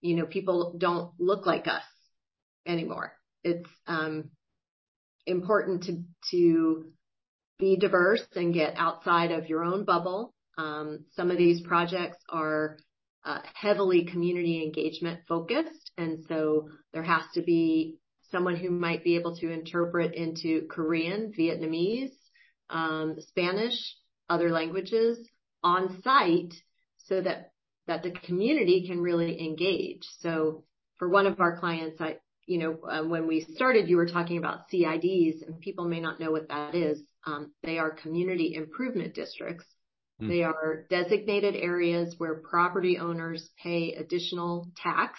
[0.00, 1.82] you know, people don't look like us
[2.66, 3.12] anymore.
[3.42, 4.30] It's um,
[5.26, 6.84] important to to
[7.58, 10.34] be diverse and get outside of your own bubble.
[10.58, 12.78] Um, some of these projects are
[13.24, 17.98] uh, heavily community engagement focused, and so there has to be
[18.30, 22.12] someone who might be able to interpret into Korean, Vietnamese,
[22.70, 23.74] um, Spanish,
[24.28, 25.18] other languages
[25.62, 26.54] on site
[26.96, 27.52] so that
[27.86, 30.02] the community can really engage.
[30.20, 30.64] So
[30.98, 34.38] for one of our clients, I, you know, uh, when we started, you were talking
[34.38, 37.02] about CIDs and people may not know what that is.
[37.26, 39.66] Um, they are community improvement districts.
[40.22, 40.28] Mm.
[40.28, 45.18] They are designated areas where property owners pay additional tax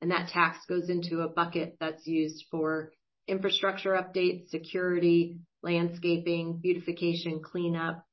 [0.00, 2.92] and that tax goes into a bucket that's used for
[3.28, 8.04] infrastructure updates, security, landscaping, beautification, cleanup,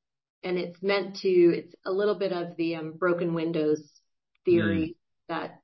[0.43, 3.81] and it's meant to, it's a little bit of the um, broken windows
[4.45, 4.95] theory mm.
[5.29, 5.59] that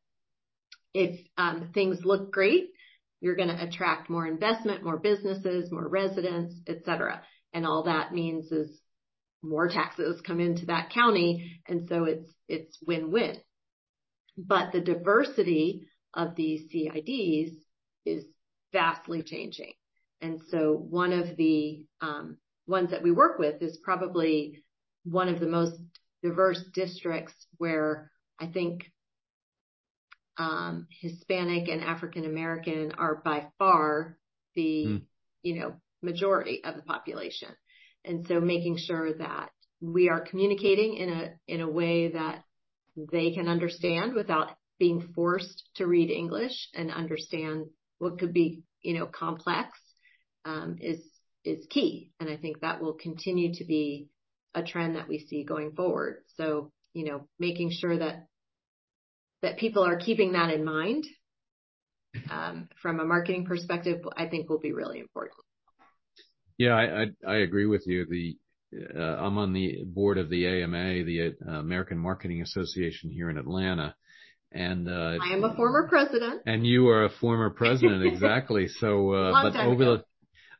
[0.94, 2.70] if um, things look great,
[3.20, 7.22] you're going to attract more investment, more businesses, more residents, et cetera.
[7.54, 8.70] And all that means is
[9.44, 11.62] more taxes come into that county.
[11.68, 13.38] And so it's, it's win-win.
[14.38, 17.52] But the diversity of these CIDs
[18.06, 18.26] is
[18.72, 19.74] vastly changing.
[20.22, 24.64] And so one of the um, ones that we work with is probably
[25.04, 25.76] one of the most
[26.24, 28.92] diverse districts where I think
[30.38, 34.18] um, Hispanic and African American are by far
[34.56, 35.02] the, mm.
[35.44, 37.50] you know, majority of the population.
[38.06, 39.50] And so making sure that
[39.82, 42.44] we are communicating in a, in a way that
[42.96, 47.66] they can understand without being forced to read English and understand
[48.00, 49.70] what could be, you know, complex,
[50.46, 51.00] um, is,
[51.46, 52.12] is key.
[52.20, 54.08] And I think that will continue to be
[54.54, 56.24] a trend that we see going forward.
[56.38, 58.28] So, you know, making sure that
[59.42, 61.04] that people are keeping that in mind
[62.32, 65.38] um, from a marketing perspective, I think will be really important.
[66.58, 68.06] Yeah, I I, I agree with you.
[68.06, 68.38] The
[68.96, 73.38] uh, I'm on the board of the AMA, the uh, American Marketing Association here in
[73.38, 73.96] Atlanta,
[74.52, 76.42] and uh, I am a former president.
[76.46, 78.68] And you are a former president, exactly.
[78.68, 79.98] So, uh, but over ago.
[79.98, 80.04] the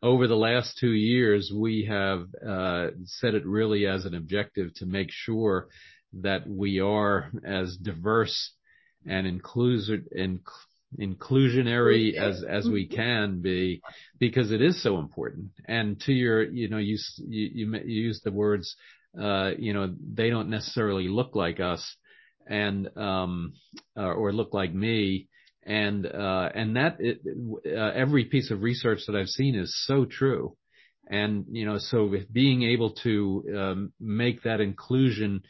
[0.08, 4.86] over the last two years, we have uh, set it really as an objective to
[4.86, 5.70] make sure
[6.22, 8.54] that we are as diverse
[9.08, 10.40] and inclusive and
[11.00, 13.82] inclusionary as as we can be
[14.20, 15.52] because it is so important.
[15.68, 18.76] And to your you know you you, you use the words
[19.20, 21.96] uh you know they don't necessarily look like us
[22.48, 23.54] and um
[23.98, 25.28] uh, or look like me.
[25.66, 27.22] And uh, and that it,
[27.66, 30.58] uh, every piece of research that I've seen is so true.
[31.08, 35.44] And you know, so being able to um, make that inclusion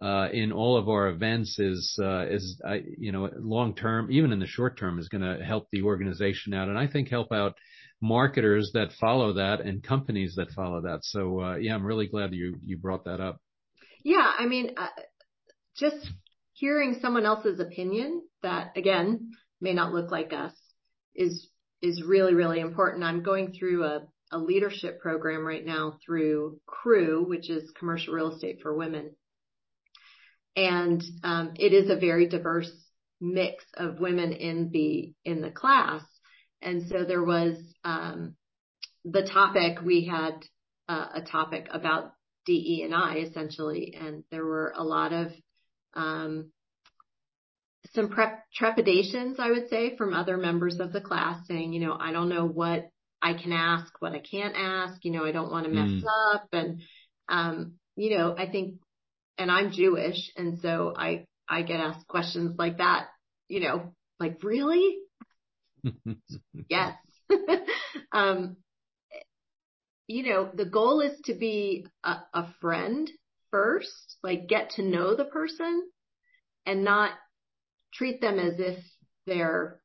[0.00, 2.60] uh, in all of our events is uh, is
[2.98, 6.54] you know long term, even in the short term, is going to help the organization
[6.54, 7.54] out, and I think help out
[8.00, 11.00] marketers that follow that and companies that follow that.
[11.02, 13.40] So uh, yeah, I'm really glad you you brought that up.
[14.02, 14.86] Yeah, I mean, uh,
[15.76, 16.08] just
[16.54, 20.54] hearing someone else's opinion that again may not look like us
[21.14, 21.48] is
[21.82, 23.04] is really really important.
[23.04, 24.00] I'm going through a
[24.32, 29.10] a leadership program right now through CREW, which is commercial real estate for women.
[30.56, 32.70] And um, it is a very diverse
[33.20, 36.02] mix of women in the in the class.
[36.62, 38.34] And so there was um,
[39.04, 40.34] the topic we had
[40.88, 42.12] uh, a topic about
[42.46, 45.32] DE and I essentially, and there were a lot of
[45.94, 46.50] um,
[47.94, 51.96] some prep trepidations, I would say, from other members of the class saying, you know,
[51.98, 52.90] I don't know what
[53.22, 56.34] I can ask, what I can't ask, you know, I don't want to mess mm.
[56.34, 56.48] up.
[56.52, 56.82] And,
[57.28, 58.76] um, you know, I think,
[59.40, 60.30] and I'm Jewish.
[60.36, 63.06] And so I, I get asked questions like that,
[63.48, 64.98] you know, like, really?
[66.68, 66.94] yes.
[68.12, 68.58] um,
[70.06, 73.10] you know, the goal is to be a, a friend
[73.50, 75.88] first, like get to know the person
[76.66, 77.12] and not
[77.94, 78.84] treat them as if
[79.26, 79.80] they're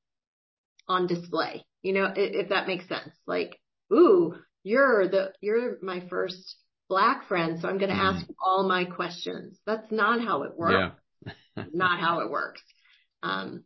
[0.89, 1.63] on display.
[1.81, 3.15] You know, if, if that makes sense.
[3.25, 3.57] Like,
[3.93, 8.15] ooh, you're the you're my first black friend, so I'm going to mm.
[8.15, 9.59] ask all my questions.
[9.65, 10.95] That's not how it works.
[11.55, 11.63] Yeah.
[11.73, 12.61] not how it works.
[13.23, 13.63] Um,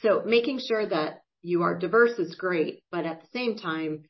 [0.00, 4.04] so making sure that you are diverse is great, but at the same time,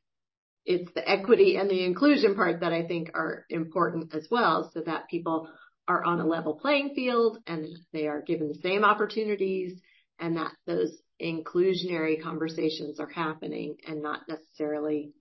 [0.65, 4.81] it's the equity and the inclusion part that I think are important as well, so
[4.81, 5.49] that people
[5.89, 9.81] are on a level playing field and they are given the same opportunities
[10.21, 15.13] and that those inclusionary conversations are happening and not necessarily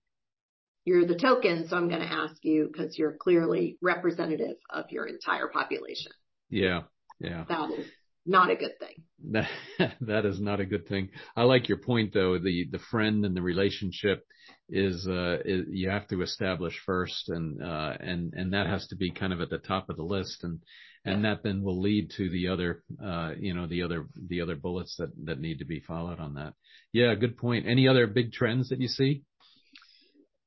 [0.84, 5.06] you're the token, so I'm going to ask you because you're clearly representative of your
[5.06, 6.12] entire population.
[6.50, 6.82] Yeah.
[7.20, 7.44] Yeah.
[7.48, 7.86] That is
[8.26, 9.02] not a good thing.
[9.30, 9.48] That,
[10.00, 11.10] that is not a good thing.
[11.36, 12.38] I like your point though.
[12.38, 14.24] The, the friend and the relationship
[14.68, 18.96] is, uh, is, you have to establish first and, uh, and, and that has to
[18.96, 20.42] be kind of at the top of the list.
[20.42, 20.60] And,
[21.04, 24.56] and that then will lead to the other, uh, you know, the other, the other
[24.56, 26.54] bullets that, that need to be followed on that.
[26.92, 27.14] Yeah.
[27.14, 27.66] Good point.
[27.68, 29.22] Any other big trends that you see?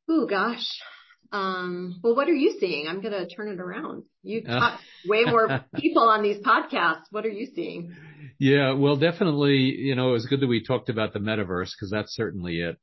[0.09, 0.65] Oh gosh.
[1.31, 2.87] Um, well, what are you seeing?
[2.87, 4.03] I'm going to turn it around.
[4.23, 7.05] You've taught way more people on these podcasts.
[7.11, 7.95] What are you seeing?
[8.39, 11.89] Yeah, well, definitely, you know, it was good that we talked about the metaverse because
[11.91, 12.77] that's certainly it.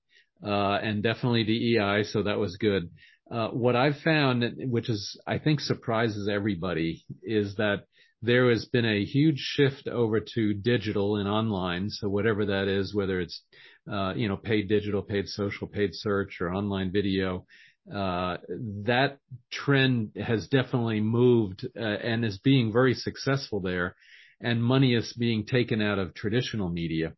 [0.44, 2.02] Uh, and definitely DEI.
[2.04, 2.90] So that was good.
[3.30, 7.84] Uh, what I've found, which is, I think surprises everybody is that
[8.22, 11.90] there has been a huge shift over to digital and online.
[11.90, 13.42] So whatever that is, whether it's,
[13.86, 17.46] you know, paid digital, paid social, paid search or online video,
[17.92, 18.36] uh,
[18.84, 19.18] that
[19.50, 23.96] trend has definitely moved uh, and is being very successful there.
[24.40, 27.14] And money is being taken out of traditional media.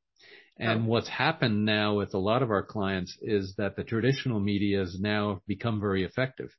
[0.58, 0.88] And oh.
[0.88, 4.98] what's happened now with a lot of our clients is that the traditional media has
[5.00, 6.50] now become very effective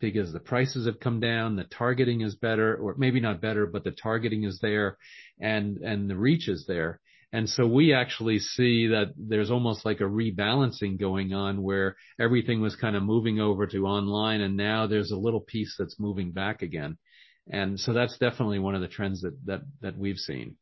[0.00, 3.84] because the prices have come down, the targeting is better, or maybe not better, but
[3.84, 4.96] the targeting is there
[5.40, 7.00] and, and the reach is there.
[7.34, 12.60] And so we actually see that there's almost like a rebalancing going on where everything
[12.60, 16.30] was kind of moving over to online and now there's a little piece that's moving
[16.30, 16.96] back again.
[17.50, 20.54] And so that's definitely one of the trends that, we've seen.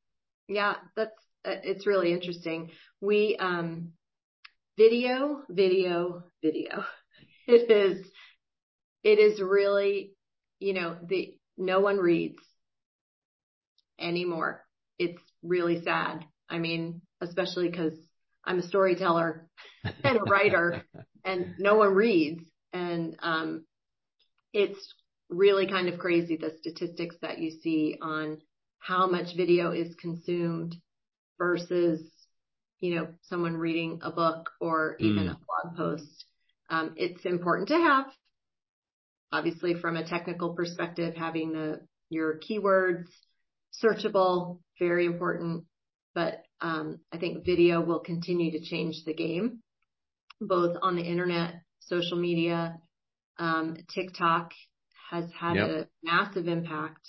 [0.49, 1.13] Yeah, that's,
[1.45, 2.71] it's really interesting.
[3.03, 3.93] We, um,
[4.79, 6.85] video, video, video.
[7.45, 8.07] It is,
[9.03, 10.13] it is really,
[10.61, 12.39] you know, the, no one reads
[13.99, 14.65] anymore.
[14.97, 16.25] It's really sad.
[16.53, 17.95] I mean, especially because
[18.45, 19.49] I'm a storyteller
[20.05, 20.85] and a writer
[21.25, 22.45] and no one reads.
[22.75, 23.65] And um,
[24.53, 24.95] it's
[25.31, 28.39] really kind of crazy the statistics that you see on
[28.79, 30.77] how much video is consumed
[31.39, 32.03] versus,
[32.81, 35.31] you know, someone reading a book or even mm.
[35.31, 36.27] a blog post.
[36.69, 38.07] Um, it's important to have,
[39.33, 41.81] obviously, from a technical perspective, having the
[42.11, 43.07] your keywords
[43.83, 45.65] searchable, very important
[46.15, 49.61] but um, I think video will continue to change the game,
[50.41, 52.77] both on the internet, social media.
[53.39, 54.53] Um, TikTok
[55.11, 55.69] has had yep.
[55.69, 57.01] a massive impact.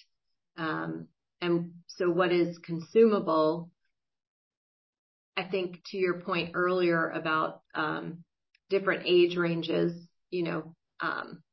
[0.57, 1.07] Um,
[1.41, 3.69] and so what is consumable,
[5.35, 8.23] I think to your point earlier about um,
[8.69, 9.93] different age ranges,
[10.31, 11.43] you know, um,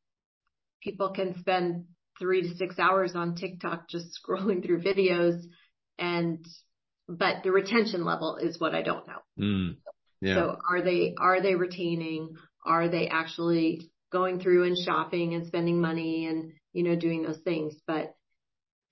[0.82, 1.86] people can spend
[2.18, 5.42] three to six hours on TikTok just scrolling through videos
[5.98, 6.44] and
[7.10, 9.20] but the retention level is what I don't know.
[9.38, 9.76] Mm,
[10.20, 10.34] yeah.
[10.34, 12.34] So are they, are they retaining?
[12.64, 17.40] Are they actually going through and shopping and spending money and, you know, doing those
[17.40, 17.74] things?
[17.86, 18.14] But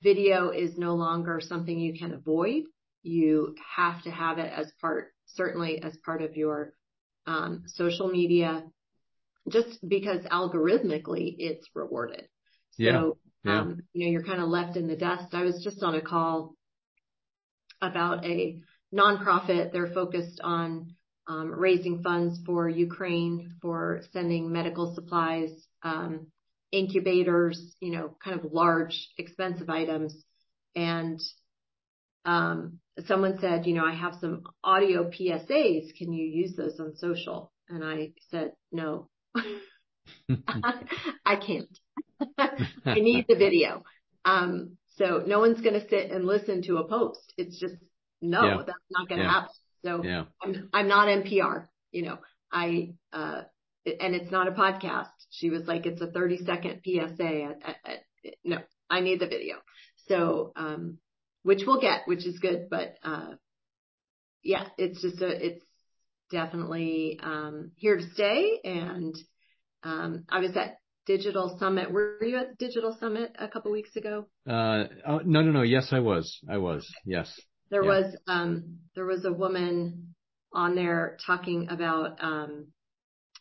[0.03, 2.65] video is no longer something you can avoid.
[3.03, 6.73] You have to have it as part, certainly as part of your
[7.27, 8.65] um, social media,
[9.49, 12.23] just because algorithmically it's rewarded.
[12.73, 13.11] So, Yeah.
[13.45, 13.61] Yeah.
[13.61, 15.33] um, you know, you're kind of left in the dust.
[15.33, 16.55] I was just on a call
[17.81, 18.61] about a
[18.95, 19.73] nonprofit.
[19.73, 20.95] They're focused on
[21.27, 25.51] um, raising funds for Ukraine for sending medical supplies,
[25.83, 26.29] um,
[26.73, 30.15] incubators, you know, kind of large, expensive items.
[30.75, 31.21] And
[32.25, 35.95] um, someone said, you know, I have some audio PSAs.
[35.97, 37.53] Can you use those on social?
[37.69, 39.09] And I said, no,
[41.27, 41.79] I can't.
[42.39, 43.83] I need the video.
[44.99, 47.33] So no one's going to sit and listen to a post.
[47.37, 47.77] It's just,
[48.21, 48.57] no, Yeah.
[48.67, 49.31] that's not going to Yeah.
[49.33, 49.55] happen.
[49.85, 50.25] So yeah.
[50.43, 52.19] I'm, I'm not NPR, you know,
[52.53, 53.43] I, uh,
[53.87, 55.11] and it's not a podcast.
[55.31, 57.25] She was like, it's a 30 second PSA.
[57.25, 57.97] I, I, I,
[58.45, 58.59] no,
[58.91, 59.57] I need the video.
[60.09, 60.99] So, um,
[61.45, 63.35] which we'll get, which is good, but, uh,
[64.43, 65.65] yeah, it's just a, it's
[66.31, 68.59] definitely, um, here to stay.
[68.65, 69.15] And,
[69.85, 70.79] um, I was at
[71.09, 71.91] Digital Summit.
[71.91, 74.27] Were you at the Digital Summit a couple weeks ago?
[74.47, 75.63] Uh, oh, no, no, no.
[75.63, 76.39] Yes, I was.
[76.49, 76.87] I was.
[77.07, 77.33] Yes.
[77.71, 77.89] There Yeah.
[77.89, 80.15] was um there was a woman
[80.53, 82.69] on there talking about um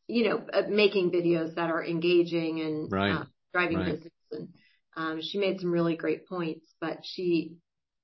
[0.07, 3.11] you know uh, making videos that are engaging and Right.
[3.11, 3.93] uh, driving Right.
[3.93, 4.47] business and
[4.95, 7.55] um she made some really great points but she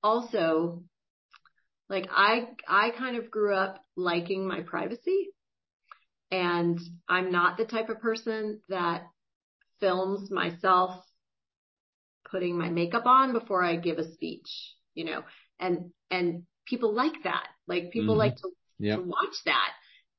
[0.01, 0.83] also
[1.89, 5.29] like I I kind of grew up liking my privacy
[6.31, 9.03] and I'm not the type of person that
[9.83, 11.03] films myself
[12.31, 14.47] putting my makeup on before I give a speech,
[14.95, 15.23] you know,
[15.59, 17.47] and, and people like that.
[17.67, 18.17] Like people Mhm.
[18.17, 18.99] like to, Yep.
[18.99, 19.71] to watch that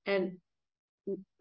[0.06, 0.38] and,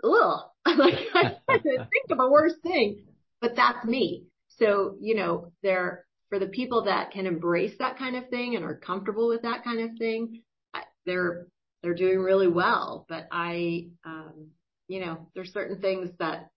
[0.03, 0.39] ugh,
[0.78, 1.32] like I
[1.63, 3.03] think of a worse thing,
[3.41, 4.26] but that's me.
[4.49, 8.65] So, you know, there, for the people that can embrace that kind of thing and
[8.65, 10.41] are comfortable with that kind of thing,
[10.74, 11.47] I, they're,
[11.82, 13.05] they're doing really well.
[13.09, 14.49] But I, um,
[14.88, 16.49] you know, there's certain things that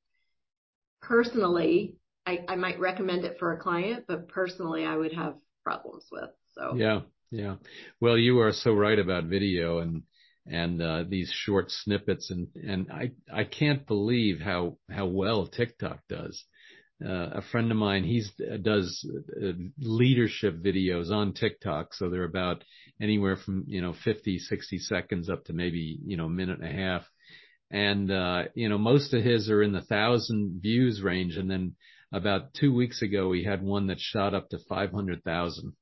[1.00, 6.06] personally, I, I might recommend it for a client, but personally I would have problems
[6.10, 6.30] with.
[6.54, 7.56] So Yeah, yeah.
[8.00, 10.02] Well, you are so right about video and
[10.48, 16.00] and uh, these short snippets, and and I I can't believe how how well TikTok
[16.08, 16.44] does.
[17.04, 19.04] Uh, a friend of mine, he's uh, does
[19.42, 22.64] uh, leadership videos on TikTok, so they're about
[23.02, 26.68] anywhere from you know 50, 60 seconds up to maybe you know a minute and
[26.68, 27.04] a half.
[27.70, 31.74] And uh, you know most of his are in the thousand views range, and then
[32.12, 35.72] about two weeks ago he had one that shot up to five hundred thousand.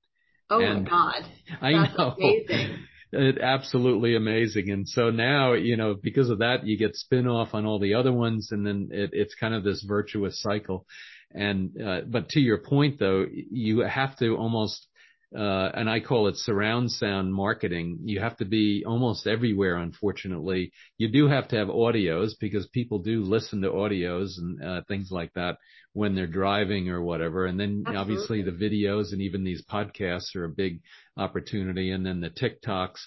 [0.50, 1.24] oh And- my God,
[1.60, 2.14] I know.
[2.18, 2.78] amazing.
[3.16, 4.70] It, absolutely amazing.
[4.72, 7.94] And so now, you know, because of that, you get spin off on all the
[7.94, 10.84] other ones and then it, it's kind of this virtuous cycle.
[11.30, 14.88] And, uh, but to your point though, you have to almost,
[15.36, 17.98] uh, and I call it surround sound marketing.
[18.04, 20.72] You have to be almost everywhere, unfortunately.
[20.96, 25.08] You do have to have audios because people do listen to audios and, uh, things
[25.10, 25.56] like that
[25.92, 27.46] when they're driving or whatever.
[27.46, 30.80] And then obviously the videos and even these podcasts are a big
[31.16, 33.00] opportunity and then the TikToks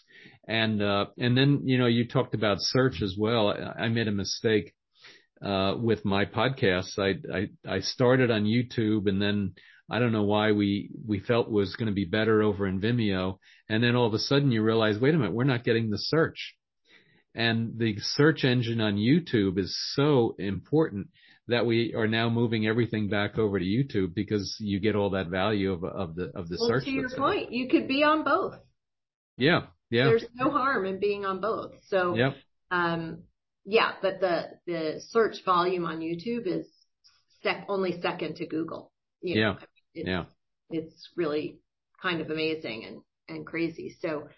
[0.47, 4.07] and uh and then you know you talked about search as well I, I made
[4.07, 4.73] a mistake
[5.45, 9.53] uh with my podcasts I I I started on YouTube and then
[9.89, 13.37] I don't know why we we felt was going to be better over in Vimeo
[13.69, 15.97] and then all of a sudden you realize wait a minute we're not getting the
[15.97, 16.55] search
[17.33, 21.07] and the search engine on YouTube is so important
[21.47, 25.27] that we are now moving everything back over to YouTube because you get all that
[25.27, 28.23] value of of the of the Well, search to your point, you could be on
[28.23, 28.55] both.
[29.37, 31.73] Yeah, yeah, There's no harm in being on both.
[31.87, 32.35] So, yep,
[32.71, 33.23] um,
[33.65, 36.67] yeah, but the, the search volume on YouTube is
[37.43, 38.91] sec- only second to Google.
[39.21, 39.55] You know, Yeah,
[39.97, 40.25] it's, yeah,
[40.69, 41.59] it's really
[42.01, 43.95] kind of amazing and, and crazy.
[44.01, 44.29] So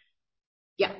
[0.78, 0.94] yeah,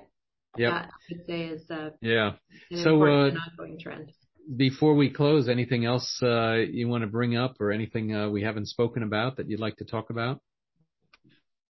[0.58, 2.34] that I would say is uh, yeah.
[2.72, 4.12] an So, uh, ongoing trend.
[4.56, 8.42] Before we close, anything else uh, you want to bring up, or anything uh, we
[8.42, 10.42] haven't spoken about that you'd like to talk about?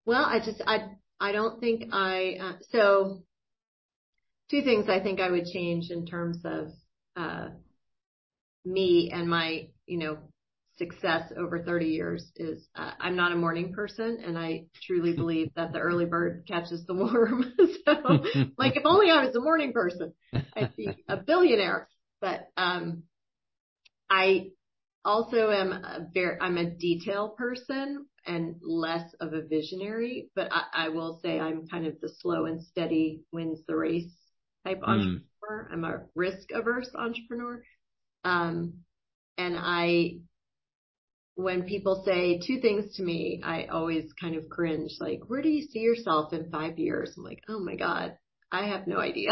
[0.06, 3.24] Well, I just, I, I don't think I, uh, so
[4.50, 6.72] two things I think I would change in terms of,
[7.16, 7.50] uh,
[8.66, 10.18] me and my, you know,
[10.78, 15.52] success over 30 years is, uh, I'm not a morning person and I truly believe
[15.56, 17.54] that the early bird catches the worm.
[17.86, 18.22] so
[18.58, 20.14] like if only I was a morning person,
[20.56, 21.90] I'd be a billionaire.
[22.22, 23.04] But, um,
[24.10, 24.52] I
[25.06, 30.64] also am a very, I'm a detail person and less of a visionary, but I,
[30.86, 34.12] I will say I'm kind of the slow and steady wins the race
[34.66, 35.70] type Mm, entrepreneur.
[35.72, 37.64] I'm a risk averse entrepreneur.
[38.24, 38.76] Um,
[39.38, 40.20] and I,
[41.36, 45.50] when people say two things to me, I always kind of cringe, like, where do
[45.50, 47.14] you see yourself in five years?
[47.18, 48.18] I'm like, oh my God,
[48.52, 49.32] I have no idea.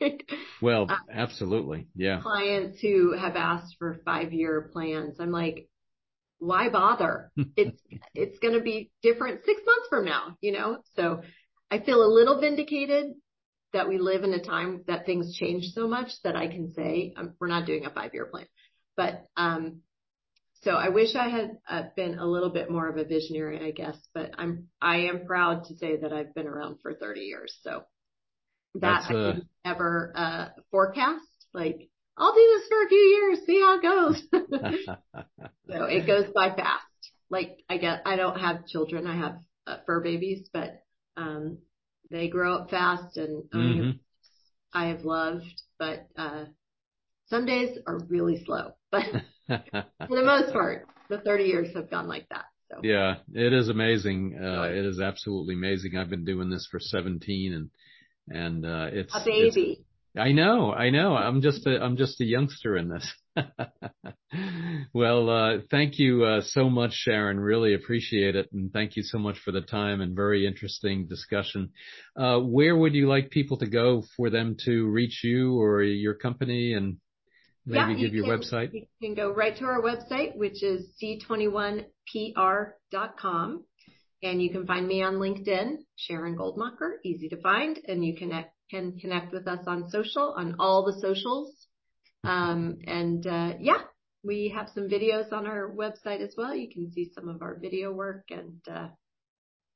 [0.62, 1.88] well, uh, absolutely.
[1.94, 2.20] Yeah.
[2.22, 5.16] Clients who have asked for five year plans.
[5.20, 5.68] I'm like,
[6.38, 7.30] why bother?
[7.56, 7.80] it's,
[8.14, 10.78] it's going to be different six months from now, you know?
[10.94, 11.22] So
[11.70, 13.12] I feel a little vindicated
[13.74, 17.12] that we live in a time that things change so much that I can say
[17.16, 18.46] um, we're not doing a five year plan.
[18.96, 19.80] But, um,
[20.66, 23.70] so I wish I had uh, been a little bit more of a visionary, I
[23.70, 27.56] guess, but I'm, I am proud to say that I've been around for 30 years.
[27.62, 27.84] So
[28.74, 31.24] that That's, uh, I didn't ever, uh, forecast.
[31.54, 31.88] Like,
[32.18, 34.96] I'll do this for a few years, see how it goes.
[35.70, 37.12] so it goes by fast.
[37.30, 39.06] Like I get, I don't have children.
[39.06, 39.36] I have
[39.68, 40.82] uh, fur babies, but,
[41.16, 41.58] um,
[42.10, 43.90] they grow up fast and mm-hmm.
[44.72, 46.46] I have loved, but, uh,
[47.28, 49.04] some days are really slow, but
[50.08, 52.44] for the most part, the 30 years have gone like that.
[52.70, 52.80] So.
[52.82, 54.38] Yeah, it is amazing.
[54.42, 55.96] Uh, it is absolutely amazing.
[55.96, 57.70] I've been doing this for 17 and,
[58.28, 59.78] and, uh, it's a baby.
[59.78, 59.80] It's,
[60.18, 61.14] I know, I know.
[61.14, 63.12] I'm just a, I'm just a youngster in this.
[64.94, 67.38] well, uh, thank you uh, so much, Sharon.
[67.38, 71.70] Really appreciate it, and thank you so much for the time and very interesting discussion.
[72.16, 76.14] Uh, where would you like people to go for them to reach you or your
[76.14, 76.96] company, and
[77.66, 78.72] maybe yeah, give you your website?
[78.72, 83.64] You can go right to our website, which is c21pr.com.
[84.22, 88.46] And you can find me on LinkedIn, Sharon Goldmacher, easy to find, and you can
[88.70, 91.54] can connect with us on social, on all the socials.
[92.24, 93.82] Um, and uh, yeah,
[94.24, 96.54] we have some videos on our website as well.
[96.54, 98.88] You can see some of our video work, and uh,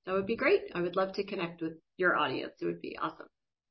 [0.06, 0.62] that would be great.
[0.74, 2.54] I would love to connect with your audience.
[2.60, 3.28] It would be awesome.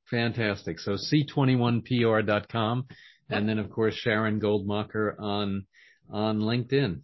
[0.09, 0.79] Fantastic.
[0.79, 2.97] So c21pr.com, yep.
[3.29, 5.65] And then of course Sharon Goldmacher on
[6.11, 7.01] on LinkedIn.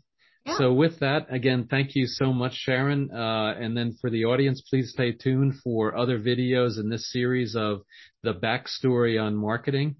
[0.57, 3.09] So with that, again, thank you so much, Sharon.
[3.11, 7.55] Uh, and then for the audience, please stay tuned for other videos in this series
[7.55, 7.82] of
[8.21, 9.95] the backstory on marketing.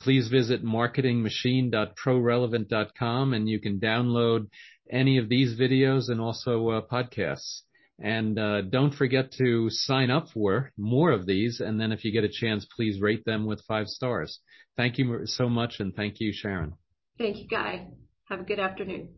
[0.00, 4.48] Please visit marketingmachine.prorelevant.com and you can download
[4.90, 7.60] any of these videos and also uh, podcasts.
[7.98, 11.60] And uh, don't forget to sign up for more of these.
[11.60, 14.40] And then if you get a chance, please rate them with five stars.
[14.76, 15.76] Thank you so much.
[15.78, 16.74] And thank you, Sharon.
[17.18, 17.88] Thank you, Guy.
[18.28, 19.10] Have a good afternoon.